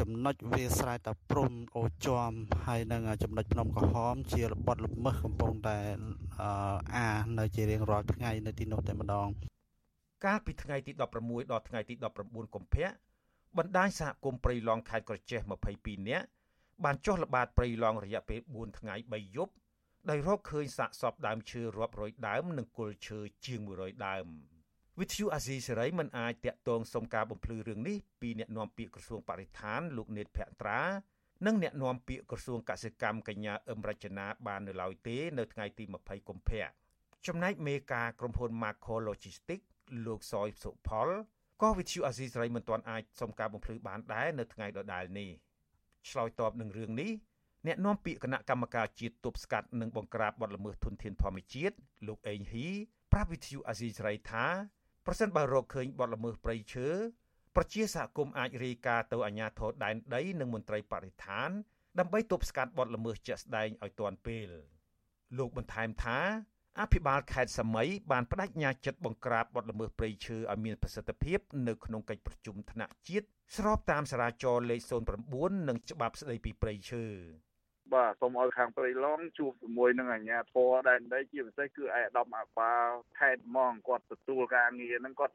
[0.00, 2.30] ចំណុចវាស្រែតាព្រំអូជាំ
[2.66, 5.78] ហើយនឹងចំណុចភ្នំក្រហម ជារបត់ល្មើសកំពុងតែ
[6.96, 7.08] អា
[7.38, 9.28] នៅជារៀងរាល់ថ្ងៃនៅទីនោះតែម្ដង
[10.24, 10.92] កាលពីថ្ងៃទី
[11.22, 11.94] 16ដល់ថ្ងៃទី
[12.24, 12.88] 19កុម្ភៈ
[13.58, 15.40] បណ្ដាញសហគមន៍ព្រៃឡង់ខេត្តក្រចេះ
[15.74, 16.26] 22នាក់
[16.84, 19.52] បានចុះល្បាតព្រៃឡង់រយៈពេល4ថ្ងៃ3យប់
[20.10, 24.26] ដោយរកឃើញសាកសពដើមឈើរាប់រយដើម និងគល់ឈើជាង100ដើម។
[25.00, 30.80] វិទ្យុអាស៊ីសេរីមិនអាចតាក់ទងសុំការបំភ្លឺរឿងនេះពីអ្នកនាំពាក្យក្រសួងបរិស្ថានលោកនេតភក្ត្រា
[31.46, 36.66] និងអ្នកនាំពាក្យក្រសួងកសិកម្មកញ្ញាអឹមរចនាបាននៅឡើយទេនៅថ្ងៃទី20កុម្ភៈ
[37.26, 39.66] ចំណែកមេការក្រុមហ៊ុន Macro Logistics
[40.06, 41.08] លោកសយសុផល
[41.62, 45.30] ក៏វិទ្យុអាស៊ីសេរីមិនទាន់អាចសុំការបំភ្លឺបានដែរនៅថ្ងៃដដែលនេះ
[46.10, 47.10] ឆ្លើយតបនឹងរឿងនេះ
[47.66, 51.74] អ្នកនាំពាក្យគណៈកម្មការជាតិទប់ស្កាត់និងបង្ក្រាបបទល្មើសធនធានធម្មជាតិ
[52.08, 52.68] លោកអេងហ៊ី
[53.12, 54.46] ប្រាប់វិទ្យុអាស៊ីសេរីថា
[55.10, 56.88] ប្រសិនបើរកឃើញបទល្មើសព្រៃឈើ
[57.56, 61.50] ប្រជាសហគមន៍អាចរាយការណ៍ទៅអាជ្ញាធរដែនដីនិងមន្ត្រីបរិស្ថាន
[61.98, 64.50] ដើម្បីទប់ស្កាត់បទល្មើសជាក់ស្ដែងឲ្យទាន់ពេល
[65.38, 66.18] លោកបន្ថែមថា
[66.80, 71.38] អភិបាលខេត្តសមីបានបដិញ្ញាចិត្តបង្ក្រាបបទល្មើសព្រៃឈើឲ្យមានប្រសិទ្ធភាព
[71.68, 74.80] នៅក្នុងកិច្ចប្រជុំថ្នាក់ជាតិស្របតាមសារាចរណ៍លេខ
[75.24, 77.04] 09និងច្បាប់ស្តីពីព្រៃឈើ
[77.94, 85.32] បាទសូមឲ្យខាងព្រៃឡង់ជួបជាមួយនឹងអាជ្ញាធរដែនដីជាពិសេសគឺឯកឧត្តមអាបាលខេត្តហ្មងគាត់ទទួលការងារហ្នឹងគាត់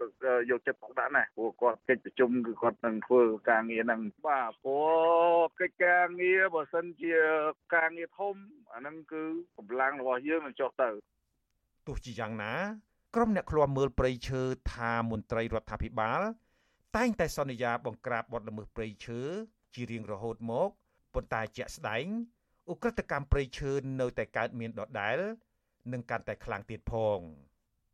[0.52, 7.14] យកចិត្តទុកដាក់ណាស់ព្រោះគាត់កិច្ចប្រជុំគឺគាត់នឹងធ្វើការងារហ្នឹងបាទព្រោះកិច្ចការងារបើសិនជា
[7.76, 8.36] ការងារធំ
[8.74, 9.24] អាហ្នឹងគឺ
[9.58, 10.90] កម្លាំងរបស់យើងនឹងចុះទៅ
[11.88, 12.54] ទោះជាយ៉ាងណា
[13.16, 14.42] ក្រុមអ្នកឃ្លាំមើលព្រៃឈើ
[14.74, 16.22] ថាមន្ត្រីរដ្ឋាភិបាល
[16.96, 19.22] តែងតែសន្យាបង្ក្រាបបទល្មើសព្រៃឈើ
[19.74, 20.70] ជារៀងរហូតមក
[21.14, 22.06] ប៉ុន្តែជាក់ស្ដែង
[22.72, 25.18] ឧក្រិដ្ឋកម្មព្រៃឈើនៅតែកើតមានដដែល
[25.94, 27.20] និងកាន់តែខ្លាំងទៀតផង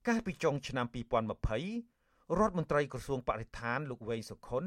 [0.08, 4.64] កាលពីចុងឆ្នាំ2020រដ្ឋមន្ត្រីក្រសួងបរិស្ថានលោកវែងសុខុន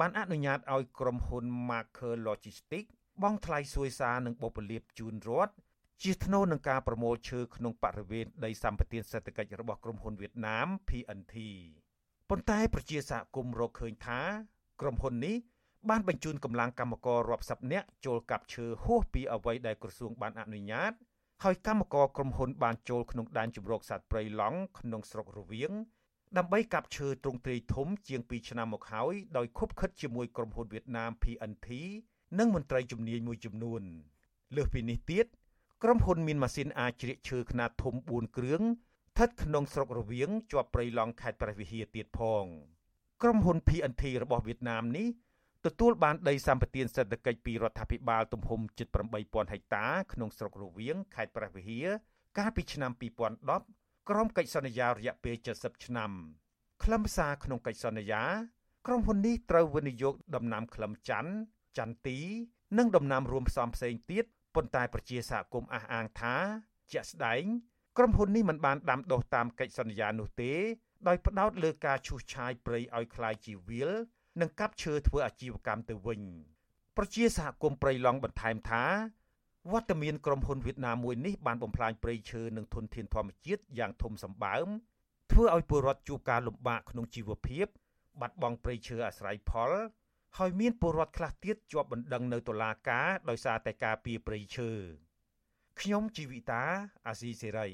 [0.00, 2.90] បានអនុញ្ញាតឲ្យក្រុមហ៊ុន Marker Logistics
[3.22, 5.54] បង់ថ្លៃសួយសារនិងបុព្វលាភជូនរដ្ឋ
[6.02, 11.36] ជាថ្នូរនឹងការប្រមូលឈើក្នុងបរិវេណដីសម្បត្តិសេដ្ឋកិច្ចរបស់ក្រុមហ៊ុនវៀតណាម PNT
[12.30, 14.20] ប៉ុន្តែប្រជាសហគមន៍រកឃើញថា
[14.80, 15.36] ក្រុមហ៊ុននេះ
[15.88, 20.92] បានបញ្ជូនកម្លាំងកម្មកររាប់សិបនាក់ចូលកាប់ឈើហួសពីអ្វីដែលក្រសួងបានអនុញ្ញាត
[21.44, 25.72] ហើយកម្មករក្រុមហ៊ុនបានចូលក្នុងដែនជម្រកសត្វព្រៃឡង់ក្នុងស្រុករវៀង
[26.38, 31.68] ដើម្បីកាប់ឈើទ្រង់ទ្រាយធំជាង2ឆ្នាំមកហើយដោយខុបខិតជាមួយក្រុមហ៊ុនវៀតណាម PNT
[32.38, 33.82] និងមន្ត្រីជំនាញមួយចំនួន
[34.56, 35.26] លើសពីនេះទៀត
[35.82, 42.44] ក្រុមហ៊ុនមានម៉ាស៊ីនអាចជ្រៀកឈើខ្នាតធំ4គ្រឿងស្ថិតក្នុងស្រុករវៀងជាប់ព្រៃឡង់ខេត្តព្រះវិហារទៀតផង
[43.22, 45.08] ក្រុមហ៊ុន PNT របស់វៀតណាមនេះ
[45.67, 48.87] ទទួលបានដីសម្បត្តិសេដ្ឋកិច្ចពីរដ្ឋាភិបាលទំហំជិត
[49.19, 51.87] 8000ហិកតាក្នុងស្រុករវៀងខេត្តព្រះវិហារ
[52.37, 52.91] កាលពីឆ្នាំ
[53.51, 56.11] 2010ក្រុមកិច្ចសន្យារយៈពេល70ឆ្នាំ
[56.83, 58.23] ខ្លឹមសារក្នុងកិច្ចសន្យា
[58.87, 61.33] ក្រុមហ៊ុននេះត្រូវវិនិយោគដំណាំក្លឹមច័ន្ទ
[61.77, 62.19] ចន្ទទី
[62.77, 66.35] និងដំណាំរួមផ្សំផ្សេងទៀតប៉ុន្តែប្រជាសហគមន៍អះអាងថា
[66.91, 67.43] ជាក់ស្ដែង
[67.97, 70.53] ក្រុមហ៊ុននេះមិនបានដាំដុះតាមកិច្ចសន្យានោះទេ
[71.07, 73.91] ដោយផ្ដោតលើការឈូសឆាយព្រៃឲ្យคล้ายជាវាល
[74.40, 76.20] និងកាប់ឈើធ្វើអាជីវកម្មទៅវិញ
[76.96, 78.84] ប្រជាសហគមន៍ព្រៃឡង់បន្ថែមថា
[79.72, 84.68] វត្តមានក្រុមហ៊ុនវៀតណាមមួយនេះបានបំផ្លាញព្រៃឈើនិងធនធានធម្មជាតិយ៉ាងធំសម្បើម
[85.32, 87.66] ធ្វើឲ្យពលរដ្ឋជួបការលំបាកក្នុងជីវភាព
[88.20, 89.72] បាត់បង់ព្រៃឈើអាស្រ័យផល
[90.38, 94.70] ហើយមានពលរដ្ឋខ្លះទៀតជាប់បណ្ដឹងនៅតុលាការដោយសារតែការពីព្រៃឈើ
[95.80, 96.62] ខ្ញុំជីវិតា
[97.06, 97.68] អាស៊ីសេរី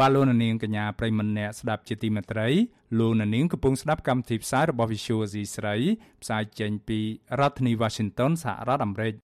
[0.00, 2.48] បាទលោកនាងកញ្ញាប្រិមម្នាក់ស្ដាប់ជាទីមេត្រី
[2.98, 5.74] លោកនាងកំពុងស្ដាប់កម្មវិធីផ្សាយរបស់ Visual C ស្រី
[6.22, 7.00] ផ្សាយចេញពី
[7.40, 9.14] រដ្ឋធានី Washington សហរដ្ឋអាមេរិក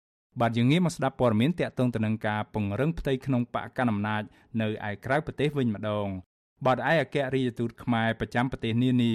[0.41, 4.23] បាទយើងងាកមកស្ដាប់ព័ត៌មានតាក់ទងទៅនឹងការពង្រឹងផ្ទៃក្នុងបកកណ្ដាលអំណាច
[4.61, 6.09] នៅឯក្រៅប្រទេសវិញម្ដង
[6.65, 9.15] បាទឯកអគ្គរដ្ឋទូតខ្មែរប្រចាំប្រទេសនានា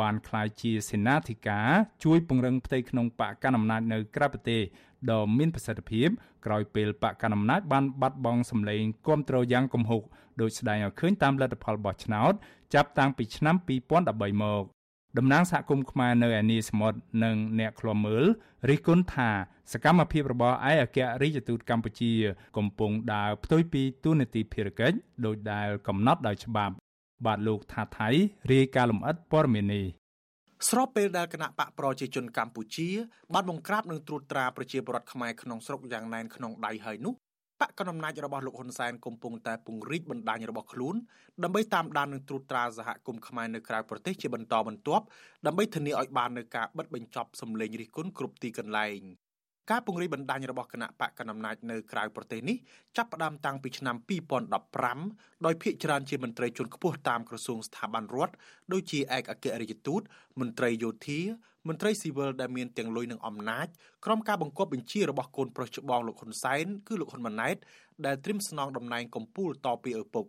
[0.00, 1.70] បានក្លាយជាសេនាធិការ
[2.04, 4.62] ជួយពង្រឹងផ្ទៃក្នុងបកកណ្ដាលអំណាចនៅក្រៅប្រទេស
[5.10, 6.08] ដ៏មានប្រសិទ្ធភាព
[6.46, 10.02] ក្រោយពេលបកកណ្ដាលអំណាចបានបាត់បង់សម្លេងគ្រប់គ្រងយ៉ាងគំហុក
[10.40, 12.32] ដោយស្ដែងឲ្យឃើញតាមលទ្ធផលបោះឆ្នោត
[12.74, 13.54] ចាប់តាំងពីឆ្នាំ
[13.98, 14.77] 2013មក
[15.18, 18.24] តំណាងសហគមន៍ខ្មែរនៅឯនីសមុទ្រនិងអ្នកឃ្លាំមើល
[18.68, 19.30] រិះគន់ថា
[19.72, 22.12] សកម្មភាពរបស់ឯកអគ្គរដ្ឋទូតកម្ពុជា
[22.56, 24.96] កំពុងដើរផ្ទុយពីទូនាទីភារកិច្ច
[25.26, 26.74] ដោយដែលកំណត់ដោយច្បាប់
[27.26, 28.08] បាទលោកថាថៃ
[28.52, 29.86] រាយការណ៍លម្អិតព័ត៌មាននេះ
[30.68, 32.88] ស្របពេលដែលគណៈបកប្រជាជនកម្ពុជា
[33.34, 37.14] បានបង្ក្រាបនិងត្រួតត្រាប្រជាពលរដ្ឋខ្មែរក្នុងស្រុកយ៉ាងណែនក្នុងដៃហើយនោះ
[37.60, 40.94] បកកណ្ដាលអំណាចរបស់លោកហ៊ុនសែនកំពុងតែពង្រីកបណ្ដាញរបស់ខ្លួន
[41.42, 45.04] ដើម្បីតាមដាននិងត្រួតត្រាសហគមន៍ខ្មែរនៅក្រៅប្រទេសជាបន្តបន្ទាប់
[45.46, 49.00] ដើម្បីធានាឲ្យបាននូវការបិទបញ្ចប់សម្លេងរិះគន់គ្រប់ទីកន្លែង
[49.70, 52.56] ការពង្រីកបណ្ដាញរបស់គណៈបកកណ្ដាលអំណាចនៅក្រៅប្រទេសនេះ
[52.96, 53.96] ចាប់ផ្ដើមតាំងពីឆ្នាំ
[54.70, 58.34] 2015ដោយភាគច្រើនជាមន្ត្រីជាន់ខ្ពស់តាមក្រសួងស្ថាប័នរដ្ឋ
[58.72, 60.02] ដូចជាឯកអគ្គរដ្ឋទូត
[60.40, 61.20] មន្ត្រីយោធា
[61.68, 63.66] មន្ត្រីស៊ីវិលដែលមានទាំងលុយនិងអំណាច
[64.04, 67.56] ក្រុមការបង្គាប់បញ្ជារបស់កូនប្រុសច្បងលោកហ៊ុនសែនគឺលោកហ៊ុនម៉ាណែត
[68.06, 70.24] ដែលត្រៀមស្នងតំណែងកម្ពុជាតពីឪពុក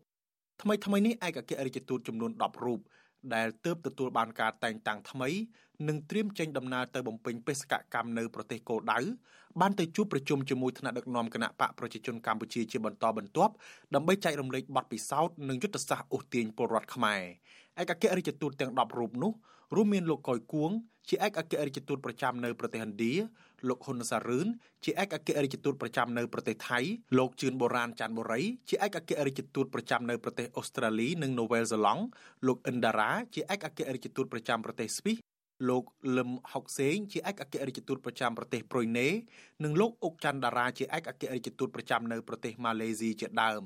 [0.61, 2.79] ថ្មីថ្មីនេះឯកអគ្គរដ្ឋទូតចំនួន10រូប
[3.35, 5.29] ដែលទើបទទួលបានការតែងតាំងថ្មី
[5.87, 8.99] និងត្រៀមចេញដំណើរទៅបំពេញបេសកកម្មនៅប្រទេសគោលដៅ
[9.61, 13.53] បានទៅជួបប្រជុំជាមួយថ្នាក់ដឹកនាំគណៈបកប្រជាជនកម្ពុជាជាបន្តបន្ទាប់
[13.95, 17.21] ដើម្បីចែករំលែកបទពិសោធន៍និងយុទ្ធសាស្ត្រអូសទាញពលរដ្ឋខ្មែរ
[17.81, 19.31] ឯកអគ្គរដ្ឋទូតទាំង10រូបនោះ
[19.75, 20.71] រួមមានលោកកុយគួង
[21.09, 23.13] ជាឯកអគ្គរដ្ឋទូតប្រចាំនៅប្រទេសឥណ្ឌា
[23.67, 24.47] លោកហ៊ុនសារឿន
[24.85, 26.79] ជាឯកអគ្គរដ្ឋទូតប្រចាំនៅប្រទេសថៃ
[27.17, 32.03] លោកជឿនបូរ៉ានច័ន្ទបូរីជាឯកអគ្គរដ្ឋទូតប្រចាំនៅប្រទេសអូស្ត្រាលីនិងនូវែលសេឡង់
[32.47, 35.17] លោកអិនដារ៉ាជាឯកអគ្គរដ្ឋទូតប្រចាំប្រទេសស្វីស
[35.69, 35.83] លោក
[36.17, 39.07] លឹមហុកសេងជាឯកអគ្គរដ្ឋទូតប្រចាំប្រទេសប្រុយណេ
[39.63, 43.63] និងលោកអុកច័ន្ទដារាជាឯកអគ្គរដ្ឋទូតប្រចាំនៅប្រទេសម៉ាឡេស៊ីជាដើម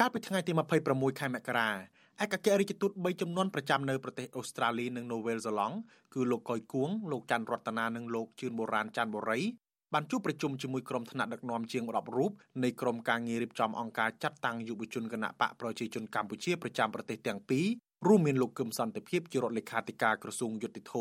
[0.00, 0.52] កាលពីថ្ងៃទី
[0.86, 1.70] 26ខែមករា
[2.24, 5.76] ឯកអគ្គរដ្ឋទូត3ចំនួនប្រចាំនៅប្រទេសអូស្ត្រាលីនិងនូវែលសេឡង់
[6.14, 9.40] គឺលោកកុយគួងលោកច័ន្ទរតនានិងលោកជឿនបូរ៉ានច័ន្ទបូរី
[9.92, 12.32] បានជួបប្រជុំជាមួយក្រុមថ្នាក់ដឹកនាំជាង10រូប
[12.64, 17.66] នៃក្រុមការងាររៀបចំអង្គការចាត់តាំងយុវជនគណៈបកប្រជាជនកម្ពុជាប្រចាំប្រទេសទាំងពីរ
[18.06, 20.94] រួមមានលោកកឹមសន្តិភាពជារដ្ឋលេខាធិការក្រសួងយុតិធធ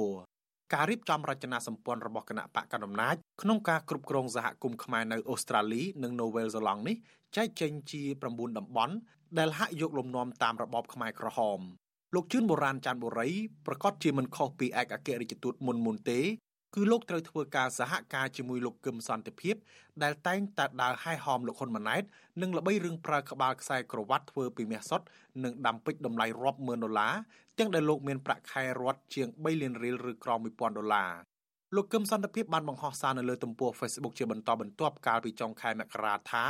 [0.74, 6.96] ការរៀបចំរចនាសម្ព័ន្ធរបស់គណៈបកកណ្ដាលអំណាចក្នុងការគ្រប់គ្រងសហគមន៍ខ្មែរនៅអូស្ត្រាលីនិងនូវែលសេឡង់នេះ
[7.36, 8.02] ចែកចេញជា
[8.32, 8.96] 9តំបន់
[9.38, 11.60] ដែលហាក់យកលំនាំតាមរបបខ្មែរក្រហម
[12.16, 13.30] លោកជឿនបូរ៉ានច័ន្ទបូរី
[13.68, 16.20] ប្រកាសជាមិនខុសពីឯកអគ្គរដ្ឋទូតមុនមុនទេ
[16.76, 19.56] គឺលោកត្រូវធ្វើការសហការជាមួយលោកកឹមសន្តិភាព
[20.04, 22.04] ដែលតែងតែដើរហែហោមលោកហ៊ុនម៉ាណែត
[22.42, 25.06] និងល្បីរឿងប្រើក្បាលខ្សែក្រវ៉ាត់ធ្វើពីមាសសុទ្ធ
[25.44, 27.14] និងដាំពេជ្រតម្លៃរាប់ម៉ឺនដុល្លារ
[27.60, 31.12] ទាំងដែលលោកមានប្រាក់ខែរត់ជាង3លានរៀលឬក្រោម1000ដុល្លារ
[31.76, 36.46] លោកកឹមសន្តិភាពបានបង្ហោះសារនៅលើទំព័រ Facebook ជាបន្តបន្ទាប់កាលពីចុងខែមករាថា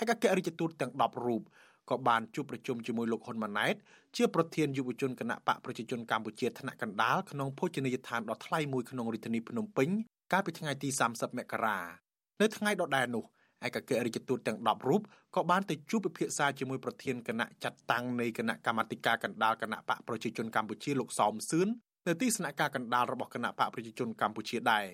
[0.00, 1.42] ឯកអគ្គរដ្ឋទូតទាំង10រូប
[1.90, 3.74] ក៏បានជួបប្រជុំជាមួយលោកហ៊ុនម៉ាណែត
[4.16, 9.88] ជាប្រធានយុវជនគណៈបកប្រជាជនកម្ពុជាថ្នាក់កណ្ដាលក្នុងភោជនីយដ្ឋានដ៏ថ្លៃមួយក្នុងរាជធានីភ្នំពេញ
[10.32, 11.78] កាលពីថ្ងៃទី30មករា
[12.40, 13.24] នៅថ្ងៃដដែលនោះ
[13.66, 15.02] ឯកអគ្គរដ្ឋទូតទាំង10រូប
[15.36, 21.68] ក៏បានទៅជួបពិភាក្សាជាមួយប្រធានគណៈចាត់តាំងនៃគណៈកម្មាធិការកណ្ដាលគណៈបកប្រជាជនកម្ពុជាលោកសោមសឿន
[22.06, 24.86] នៅទីស្នាក់ការកណ្ដាលរបស់គណៈបកប្រជាជនកម្ពុជាដែរ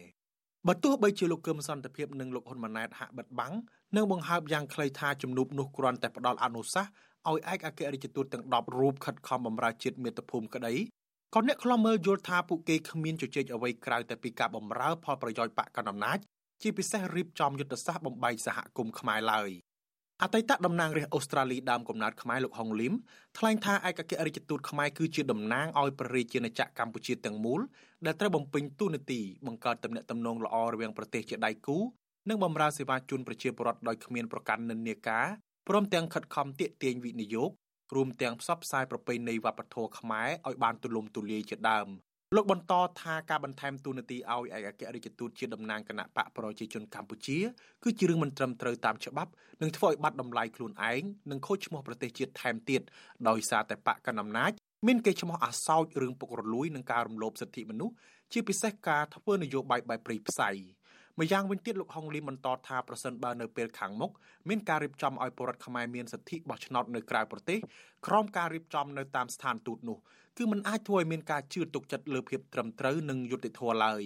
[0.68, 3.55] បើទោះបីជាលោកគឹមសន្តិភាពនិងលោកហ៊ុនម៉ាណែតហាក់បិទបាំង
[3.97, 6.92] និងបង្ហើបយ៉ាងខ្លីថាជំនួបនោះគ្រាន់តែផ្ដល់អនុសាសន៍
[7.28, 10.74] ឲ្យឯកអគ្គរដ្ឋទូតទាំង10រូបខិតខំបម្រើជាតិមាតុភូមិក្តី
[11.34, 16.18] ក៏អ្នកខ្លំមើលយល់ថាពួកគេគ្មានជជែកអ្វីក្រៅតែពីការបម្រើផលប្រយោជន៍បកកណ្ដាលអំណាច
[16.62, 19.51] ជាពិសេសរៀបចំយុទ្ធសាស្ត្របំបែកសហគមន៍ខ្មែរឡើយ
[20.22, 22.95] អតីតតំណាងរាស្ត្រអូស្ត្រាលីដើមកំណើតខ្មែរលោកហុងលីម
[23.38, 27.61] ថ្លែងថាឯកអគ្គរដ្ឋទូតខ្មែរគឺជាតំណាងឲ្យព្រះរាជាណាចក្រកម្ពុជាទាំងមូល
[28.07, 31.78] ដែលត្រូវបំពេញតួនាទីបង្កើតទំនាក់ទំនងល្អរវាងប្រទេសជាដៃគូ
[32.29, 35.27] និងបម្រើសេវាជូនប្រជាពលរដ្ឋដោយគ្មានប្រកាន់និន្នាការ
[35.68, 37.51] ព្រមទាំងខិតខំទាក់ទាញវិនិយោគ
[37.95, 41.89] រួមទាំងផ្សព្វផ្សាយប្រពៃណីវប្បធម៌ខ្មែរឲ្យបានទូលំទូលាយជាដើម
[42.35, 47.39] លោកបន្តថាការបន្ថែមទូនាទីឲ្យឯកអគ្គរដ្ឋទូតជាតំណាងគណៈបកប្រជាជនកម្ពុជា
[47.85, 49.31] គឺជារឿងមិនត្រឹមត្រូវតាមច្បាប់
[49.62, 52.83] និងធ្វើឲ្យបាត់តម្លៃខ្លួនឯងនិងខូចឈ្មោះប្រទេសជាតិថែមទៀត
[53.29, 54.53] ដោយសារតែបកកណ្ដាលអំណាច
[54.87, 57.95] មានកេរ្តិ៍ឈ្មោះអាសោចរឿងពុករលួយនិងការរំលោភសិទ្ធិមនុស្ស
[58.33, 60.51] ជាពិសេសការធ្វើនយោបាយបែបព្រៃផ្សៃ
[61.20, 64.10] ម្យ៉ាងវិញទៀតលោកហុងលីបន្តថាប្រសិនបើនៅពេលខាងមុខ
[64.48, 67.58] មានការរៀបចំឲ្យពលរដ្ឋខ្មែរមានសិទ្ធិបោះឆ្នោតនៅក្រៅប្រទេស
[68.06, 69.98] ក្រោមការរៀបចំនៅតាមស្ថានទូតនោះ
[70.36, 74.02] គឺมันអាចធ្វើឲ្យមានការជឿទុកចិត្តលើភាពត្រឹមត្រូវនិងយុត្តិធម៌ឡើយ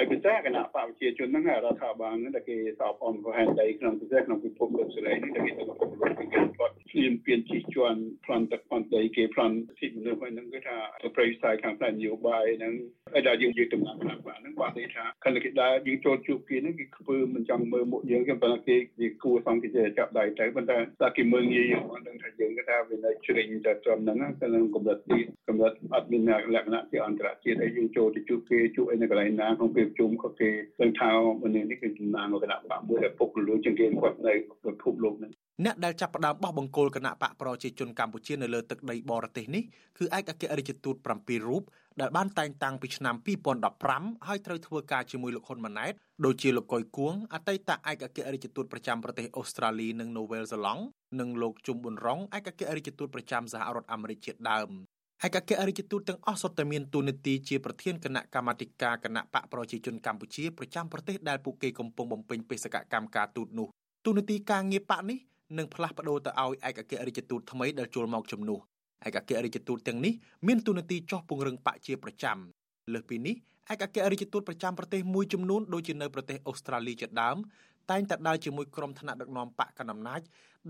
[0.00, 10.76] ហើយពិសេសគណៈបព្វជិជនហ្នឹងរដ្ឋាភិបាលហ្នឹងដែលគេសោបអនប្រហែលដីក្នុងពិសេសក្នុងពិភពលោកសេរីនេះដែលគេទៅប្រមូលពីការគាត់ឈ្លានពានជិះជាន់ប្លន់ទឹកប្លន់ដីគេប្លន់សិទ្ធិមនុស្សហ្នឹងគឺថា
[11.16, 12.74] ប្រយោជន៍សាយខាងផ្នែកនយោបាយហ្នឹង
[13.12, 25.18] ហើយដល់យើងយើងតំណាងគណៈបព្វហ្នឹងគាត់និយាយថាខណៈគេដើរយើងចូលជួបគេហ្នឹងគេខ្ពើមិនចង់មើលមុខយើងគេប៉ុន្តែគេគេគួរសង្កេតចាប់ដៃទៅប៉ុន្តែតែគេមើលងាយយើងអត់ដឹងថាយើងគេថាវានៅជ្រិញតែត្រឹមហ្នឹងតែនឹងកម្រិតទី
[25.48, 26.22] កម្រិតអត់មាន
[26.54, 31.10] លក្ខណៈជាអន្តរជាតិហើយយើងចូលទៅជួបគេជួបអីនៅកន្លែងណាក្នុងពេលប្រជុំក៏គេដឹងថា
[31.42, 34.32] មនុស្សនេះគឺចំណានគណៈបកមួយដែលពុករលួយជាងគេគាត់នៅ
[34.64, 35.30] ពិភពលោកនេះ
[35.64, 39.62] អ្នកដែលចាប់ផ្ដើមបោះបង្គោលគណៈបកប្រជាជនកម្ពុជានៅលើទឹកដីបរទេសនេះ
[39.98, 41.62] គឺឯកអគ្គរដ្ឋទូត7រូប
[42.00, 43.14] ដែលបានតែងតាំងពីឆ្នាំ
[43.70, 45.92] 2015ហើយត្រូវធ្វើការជាមួយលោកហ៊ុនម៉ាណែត
[46.24, 50.82] ដូចជាលោកកុយគួងអតីតឯកអគ្គរដ្ឋទូតប្រចាំប្រទេសអូស្ត្រាលីនិងនូវែលសេឡង់
[51.20, 54.70] និងលោកជុំប៊ុនរងឯកអគ្គរដ្ឋទូតប្រចាំសហរដ្ឋអាមេរិកជាដើម
[55.26, 63.68] ឯកអគ្គរដ្ឋទូតទាំងអស់សុទ្ធតែមានតួនាទីជាប្រធានគណៈកម្មាធិការគណៈបកប្រជាជនកម្ពុជាប្រចាំប្រទេសដែលពួកគេកំពុងបំពេញបេសកកម្មការទូតនោះ
[64.06, 65.18] តួនាទីការងារបកនេះ
[65.58, 68.60] នឹងផ្លាស់ប្ដូរទៅឲ្យឯកអគ្គរដ្ឋទូតថ្មីដែលចូលមកជំនួស
[69.06, 70.12] ឯកអគ្គរដ្ឋទូតទាំងនេះ
[70.46, 72.38] មានតួនាទីចោះពង្រឹងបកជាប្រចាំ
[72.92, 73.34] លើសពីនេះ
[73.72, 77.36] ឯកអគ្គរដ្ឋទូតប្រចាំប្រទេសមួយចំនួនដូចជានៅប្រទេសអូស្ត្រាលីជាដើម
[77.90, 80.20] តែងតែដើរជាមួយក្រុមថ្នាក់ដឹកនាំបកកណ្ដាលអំណាច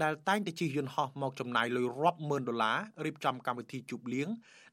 [0.03, 4.29] ដែលតែងតែជិះយន្តហោះមកចំណាយលុយរាប់ម៉ឺនដុល្លាររៀបចំកម្មវិធីជប់លៀង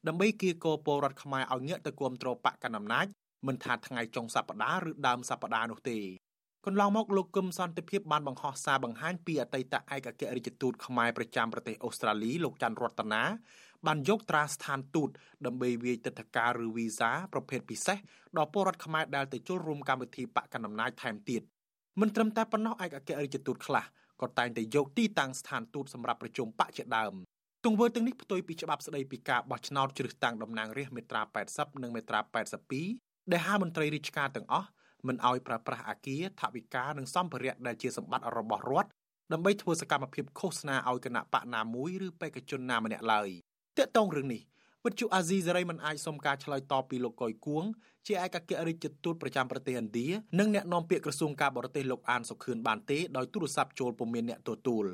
[0.06, 3.06] ដើម្បីគៀកោពលរដ្ឋខ្មែរឲ្យងាកទៅគាំទ្របកកណ្ដាលអំណាច
[3.46, 5.98] មិនថាថ្ងៃចុងសប្តាហ៍ឬដើមសប្តាហ៍នោះទេ
[6.66, 13.22] កន្លងមកលោកគឹមសន្តិភាពបានបង្ហោះសារបង្ហាញពីអតីតឯកអគ្គរដ្ឋទូតខ្មែរប្រចាំប្រទេសអូស្ត្រាលីលោកច័ន្ទរតនា
[13.86, 15.10] បានយកត្រាស្ថានទូត
[15.46, 17.98] ដើម្បីវាយទឹកធការឬវីសាប្រភេទពិសេស
[18.36, 21.42] ដល់ពលរដ្ឋខ្មែរដែលទៅចូលរួមកម្មវិធីបកកណ្ដាលអំណាចថែមទៀត
[22.00, 23.84] មិនត្រឹមតែប៉ុណ្ណោះឯកអគ្គរដ្ឋទូតខ្លះ
[24.22, 27.14] ក៏តែងតែយកទីតាំងស្ថានទូតសម្រាប់ប្រជុំបកជាដើម
[27.64, 32.20] ទង្វើទាំងនេះផ្ទុយពីច្បាប់ស្តីពីការបោះឆ្នោតជ្រើសតាំងតំណាងរាស្ត្រមេត្រា80និងមេត្រា
[32.74, 34.68] 82ដែលហាមន្ត្រីរាជការទាំងអស់
[35.06, 38.90] មិនឲ្យប្រើប្រាស់អាគារថវិកានិងសម្ភារៈដែលជាសម្បត្តិរបស់រដ្ឋ
[39.32, 43.28] ដើម្បីធ្វើសកម្មភាពឃោសនាឲ្យគណៈបកណាមួយឬបេក្ខជនណាម្នាក់ឡើយ
[43.78, 44.42] តាកតងរឿងនេះ
[44.84, 47.64] វិទ្យុអាស៊ីសេរីមិនអាចសុំការឆ្លើយតបពីលោកកុយគួង
[48.06, 50.08] ជាឯកអគ្គរដ្ឋទូតប្រចាំប្រទេសឥណ្ឌា
[50.38, 54.86] និងអ្នកនាំពាក្យក្រសួងការបរទេសលោកអានសុខឿនបានទេដោយទូរស័ព្ទចូលពុំមានអ្នកទទួល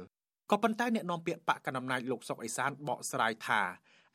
[0.51, 3.61] ក៏ប៉ុន្តែអ្នកនាំពាក្យបកកណ្ដាលអំណាចលោកសុកអេសានបកស្រាយថា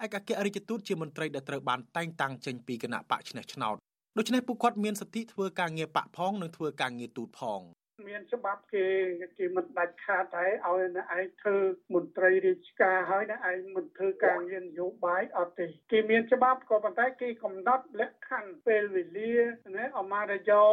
[0.04, 3.76] ឯកអគ្គរដ្ឋទូតជាមន្ត្រីដែលត្រូវបានតែងតាំងចេញពីគណៈបកឆ្នះឆ្នោត
[4.18, 7.62] ដូច្នេះពួកគាត់មានសិទ្ធិធ្វើការងារបកផងនិងធ្វើការងារទូតផង
[8.06, 8.88] មានច្បាប់គេ
[9.38, 11.58] គេមិនដាច់ខាតតែឲ្យអ្នកឯងធ្វើ
[11.94, 19.34] មន្ត្រីរាជការហើយអ្នកឯងមិនធ្វើការងារនយោបាយអត់ទេគេមានច្បាប់ក៏ប៉ុន្តែគេកំណត់លក្ខខណ្ឌពេលវេលា
[19.76, 20.64] ណាអមារយោ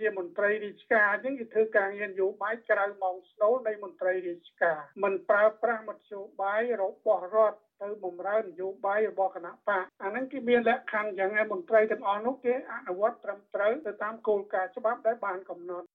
[0.00, 15.86] ជាមន្ត្រីរាជការអញ្ចឹងគេធ្វើការងារនយោបាយក្រៅម៉ោងស្នូលនៃមន្ត្រីរាជការមិនប្រើប្រាស់មធ្យោបាយរបស់រដ្ឋទៅបំរើនយោបាយរបស់គណៈបកអាហ្នឹងគេមានលក្ខខណ្ឌយ៉ាងឯមន្ត្រីទាំងអស់នោះគេអនុវត្តត្រឹមត្រូវទៅតាមគោលការណ៍ច្បាប់ដែលបានកំណត់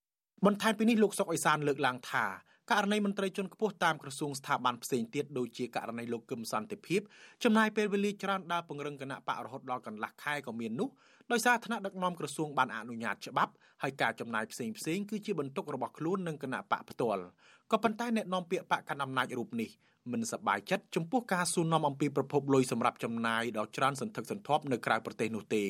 [0.47, 2.25] បន្ថែមពីនេះលោកសុកអេសានលើកឡើងថា
[2.71, 7.01] ករណីមន្ត្រីជាន់ខ្ពស់តាមក្រសួងស្ថាប័នផ្សេងទៀតដូចជាករណីលោកកឹមសន្តិភាព
[7.43, 10.89] ចំណាយពេលវេលាច្រើនដើរពង្រឹងគណៈបករហូតដល់កន្លះខែក៏មាននោះ
[11.31, 13.51] ដោយសារថ្នាក់ដឹកនាំក្រសួងបានអនុញ្ញាតច្បាប់
[13.83, 17.23] ហើយការចំណាយផ្សេងផ្សេងគឺជាបន្ទុករបស់ខ្លួននិងគណៈបកផ្ទាល់
[17.71, 19.69] ក៏ប៉ុន្តែអ្នកនាំពាក្យបកកណ្ដាលអំណាចរូបនេះ
[20.11, 25.65] មិនសប្បាយចិត្តចំពោះការសួរនាំអំពីប្រភពលុយសម្រាប់ចំណាយដ៏ច្រើនសន្ធឹកសន្ធាប់នៅក្រៅប្រទេសនោះទេ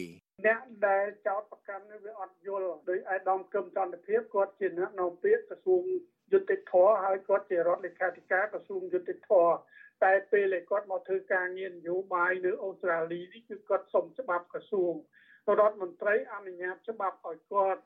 [0.45, 5.83] អ្នកដែលចោតប្រកាន់នេះវាអត់យល់ដោយឯកឧត្តមកឹមចន្ទភាពគាត់ជាអ្នកនាំពាក្យក្រសួង
[6.33, 6.73] យុតិធធ
[7.03, 9.31] ហើយគាត់ជារដ្ឋលេខាធិការក្រសួងយុតិធធ
[10.03, 14.93] តែពេលដែលគាត់មកធ្វើការងារនយោបាយនៅអូស្ត្រាលីនេះគឺគាត់សុំច្បាប់ក្រសួង
[15.59, 17.81] រដ្ឋមន្ត្រីអនុញ្ញាតច្បាប់ឲ្យគាត់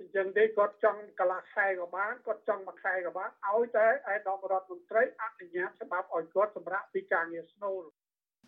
[0.00, 7.82] អញ្ចឹងទេគាត់ចង់កន្លះខែក៏បានគាត់ចង់មួយខែក៏បានឲ្យតែឯកឧត្តមរដ្ឋមន្ត្រីអនុញ្ញាតច្បាប់ឲ្យគាត់សម្រាប់ពីការងារស្នូល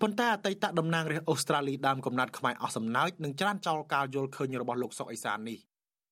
[0.03, 5.59] ប៉ុន្តែអតីតតំណាងរាស្ត្រអូស្ត្រាលីដើមកំណត់ខ្មែរអស់សំណើចនឹងច្រានចោលការយល់ឃើញរបស់លោកសុកអេសាននេះ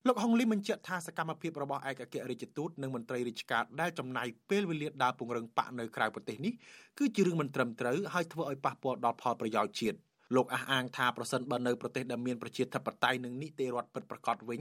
[0.07, 6.53] លោកហុងលីបញ្ជាក់ថាសកម្មភាពរបស់ឯកអគ្គរដ្ឋទូតនិងមន្ត្រីរាជការដែលចំណាយពេលវេលាដើរពង្រឹងបកនៅក្រៅប្រទេសនេះ
[6.99, 9.99] គឺជារឿងមិនត្រឹមត្រូវហើយធ្វើឲ្យប៉ះពាល់ដល់ផលប្រយោជន៍ជាតិ
[10.37, 14.61] លោកអះអាងថាប្រសិនបើនៅប្រទេសដែលមានប្រជាធិបតេយ្យនិងនីតិរដ្ឋពិតប្រាកដវិញ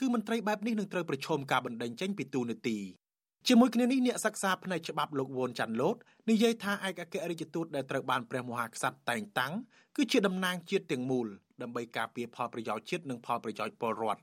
[0.00, 2.78] គឺមន្ត្រីបែបនេះនឹងត្រូវប្រឈមការបណ្តេញចេញពីទូនាទី
[3.47, 5.97] ជាមួយគ្នានេះអ្នកសិក្សាផ្នែកច្បាប់លោកវ៉ុនចាន់ឡូត
[6.29, 9.53] និយាយថាឯកអគ្គរដ្ឋទូតដែលត្រូវបានព្រះមហាក្សត្រតែងតាំង
[9.95, 11.27] គឺជាតំណាងជាតិទាំងមូល
[11.61, 14.21] ដើម្បីការពារផលប្រយោជន៍ជាតិនិងផលប្រយោជន៍ពលរដ្ឋ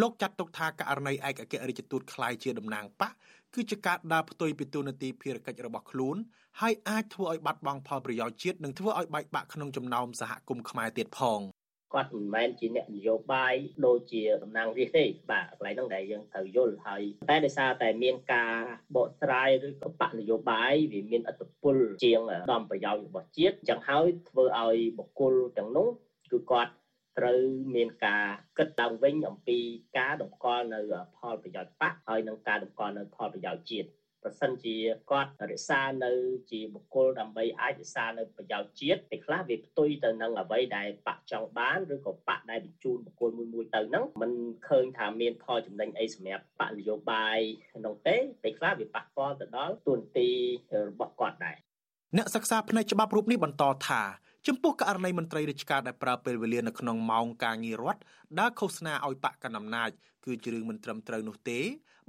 [0.00, 3.12] លោកចាត់ទុកថាករណីឯកអគ្គរដ្ឋទូតคล้ายជាតំណាងបក
[3.54, 6.16] គឺជាការដើរផ្ទុយពីទូនាទីភារកិច្ចរបស់ខ្លួន
[6.60, 11.40] ហើយអាចធ្វើឲ្យបាត់បង់ផលប្រយោជន៍ជាតិនិងធ្វើឲ្យបែកបាក់ក្នុងចំណោមសហគមន៍ខ្មែរទៀតផង
[11.93, 13.53] គាត់មិនមែនជាអ្នកនយោបាយ
[13.85, 18.53] ដូចជាតំណាងរាស្ត្រទេបាទកន្លែងហ្នឹងដែលយើងត្រូវយល់ហើយតែដោយសារតែមានការ
[18.95, 22.19] បកស្រាយឬក៏បកនយោបាយវាមានអត្តពលជាង
[22.51, 25.87] ដំប្រយោជន៍របស់ជាតិអញ្ចឹងហើយធ្វើឲ្យបុគ្គលទាំងនោះ
[26.31, 26.71] គឺគាត់
[27.17, 27.39] ត្រូវ
[27.75, 28.25] មានការ
[28.57, 29.59] គិតឡើងវិញអំពី
[29.97, 30.79] ការតម្កល់នៅ
[31.17, 33.87] ផលប្រយោជន៍បកហើយនិងការតម្កល់នៅផលប្រយោជន៍ជាតិ
[34.23, 34.75] ប្រសិនជា
[35.11, 36.11] គាត់រក្សានៅ
[36.51, 44.31] ជាបុគ្គលដើម្បីអាចរក្សានៅប្រយោជន៍ជាតិពេលខ្លះវាផ្ទុយទៅនឹងអ្វីដែលបកចង់បានឬក៏បកដែលបញ្ជូនបុគ្គលមួយមួយទៅហ្នឹងมัน
[44.69, 47.39] ឃើញថាមានផលចំណេញអីសម្រាប់បកនយោបាយ
[47.73, 50.29] ក្នុងទេពេលខ្លះវាប៉ះពាល់ទៅដល់ទួនាទី
[50.87, 51.57] របស់គាត់ដែរ
[52.17, 54.01] អ្នកសិក្សាផ្នែកច្បាប់រូបនេះបន្តថា
[54.47, 58.01] ចំពោះករណីមន្ត្រីរាជការដែលប្រើពេលវេលានៅក្នុងម៉ោងការងាររដ្ឋ
[58.39, 59.89] ដើរឃោសនាឲ្យបកកណ្ដាលអំណាច
[60.25, 61.59] គឺជារឿងមិនត្រឹមត្រូវនោះទេ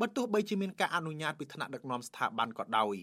[0.01, 2.97] បើទោះបីជាមានការអនុញ្ញាតពីថ្នាក់ដឹកនាំស្ថាប័នក៏ដោយ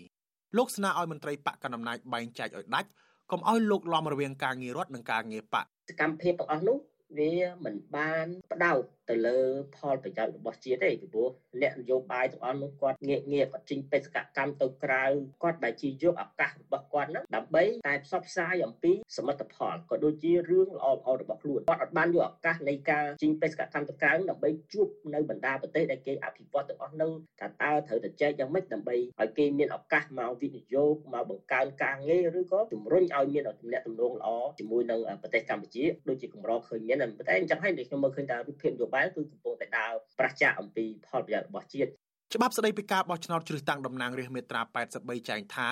[0.57, 2.89] លោកស្នើឲ្យមន្ត្រីបកកណ្ដាលអំណាចបែងចែកឲ្យដាច់
[3.31, 6.77] កុំឲ្យលោកលំរវាងការងាររដ្ឋនិងការងារបកសកម្មភាពទាំងអស់នោះ
[7.17, 7.33] វា
[7.65, 9.37] មិនបានផ្ដោត ទៅលើ
[9.77, 11.29] ផលប្រយោជន៍របស់ជាតិទេពីព្រោះ
[11.61, 15.03] អ្នកនយោបាយទាំងអស់នោះគាត់ងាកងាកគាត់ចេញបេសកកម្មទៅក្រៅ
[15.43, 36.97] គាត់ដែលជាយកឱកាសរបស់គាត់ហ្នឹងដើម្បីតែផ្សព្វផ្សាយអំពីសមិទ្ធផលក៏ដូចជារឿងល្អល្អរបស់ខ្លួនគាត់អត់បានយកឱកាសនៃការចេញបេសកកម្មទៅក្រៅដើម្បីជួបនៅបណ្ដាប្រទេសដែលគេអភិវឌ្ឍទាំងអស់ហ្នឹងថាតើត្រូវតែចែកយ៉ាងម៉េចដើម្បីឲ្យគេមានឱកាសមកវិនិយោគមកបង្កើនការងារឬក៏ជំរុញឲ្យមានទំនាក់ទំនងល្អជាមួយនឹងប្រទេសកម្ពុជាដូចជាកម្រឃើញមាន
[37.27, 41.89] តែអញ្ចឹងហើយខ្ញុំមើលឃើញថារូបភាពនយោបាយគឺកំពុងតែដើរប្រឆាំងអំពីផលប្រយោជន៍របស់ជាតិ
[42.35, 44.61] ច្បាប់ស្តីពីការបោះឆ្នោតជ្រើសតាំងតំណាងរាស្ត្រមាត្រា
[44.95, 45.69] 83ចែងថា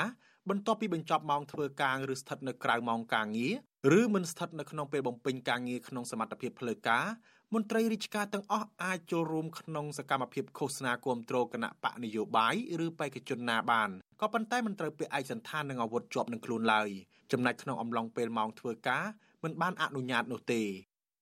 [0.49, 3.49] បន្ទាប់ពីបញ្ចប់ម៉ោងធ្វើការឬស្ថិតនៅក្រៅម៉ោងការងា
[3.91, 7.05] រឬមិនស្ថិតនៅក្នុងពេលបំពេញការងារក្នុងសមត្ថភាពផ្លូវការ
[7.53, 12.55] មន្ត្រីរាជការទាំងអស់អាចចូលរួមក្នុងសកម្មភាពឃោសនាគាំទ្រគណៈបកនយោបាយ
[12.85, 13.89] ឬបេក្ខជនណាបាន
[14.21, 16.89] ក៏ប៉ុន្តែមិនត្រូវពាក់ឯកសន្តាននិងអាវុធជាប់នឹងខ្លួនឡើយ
[17.31, 19.05] ចំណែកក្នុងអំឡុងពេលម៉ោងធ្វើការ
[19.43, 20.61] មិនបានអនុញ្ញាតនោះទេ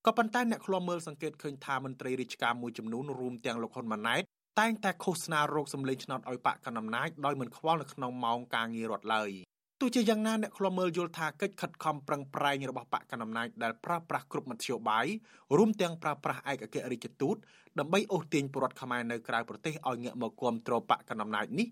[0.06, 4.24] ក៏ប៉ុន្តែអ្នកឃ្លាំមើលសង្កេតឃើញថាមន្ត្រីរាជការមួយចំនួនរួមទាំងលោកហ៊ុនម៉ាណែត
[4.60, 9.32] តែងតែឃោសនារោគសម្លេងឆ្នោតឲ្យបកកណ្ដាលអំណាចដោយមិនខ្វល់នៅក្នុងម៉ោងការងាររដ្ឋឡើយ
[9.82, 15.06] ទោះជាយ៉ាងណាអ្នកឃ្លាំមើលយល់ថាកិច្ចខិតខំប្រឹងប្រែងរបស់បកកណ្ដាលអំណាចដែលប្រើប្រាស់គ្រប់មធ្យោបាយ
[15.58, 17.36] រួមទាំងប្រើប្រាស់ឯកអគ្គរដ្ឋទូត
[17.80, 21.68] ដើម្បីអូសទាញពលរដ្ឋខ្មែរនៅក្រៅប្រទេសឲ្យងាកមកគាំទ្របកកណ្ដាលអំណាចនេះ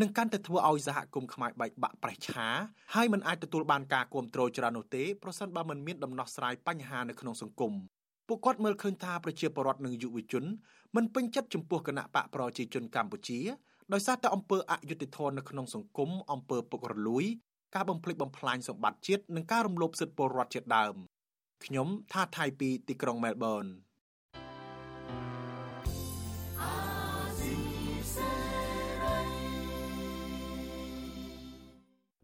[0.00, 2.46] នឹងកាន់តែធ្វើឲ្យសហគមន៍ខ្មែរបែកបាក់ប្រេះឆា
[2.94, 7.72] ហើយមិនអាចទទួលបានការគាំទ្រច្រើននោះទេប្រសិនបើមិនមានដំណោះស្រាយបញ្ហានៅក្នុងសង្គម
[8.28, 10.44] ពួកគាត់មើលឃើញថាប្រជាពលរដ្ឋនិងយុវជន
[10.96, 13.38] មិនពេញចិត្តចំពោះគណៈបកប្រជាជនកម្ពុជា
[13.92, 17.24] ដោយសារតែអំពើអយុត្តិធម៌នៅក្នុងសង្គមអំពើពុករលួយ
[17.74, 20.94] ការបំផ្លិចបំផ្លាញសម្បត្តិជាតិនិងការរំលោភសិទ្ធិពលរដ្ឋជាដើម
[21.64, 23.64] ខ្ញុំថាថៃពីទីក្រុងមែលប៊ន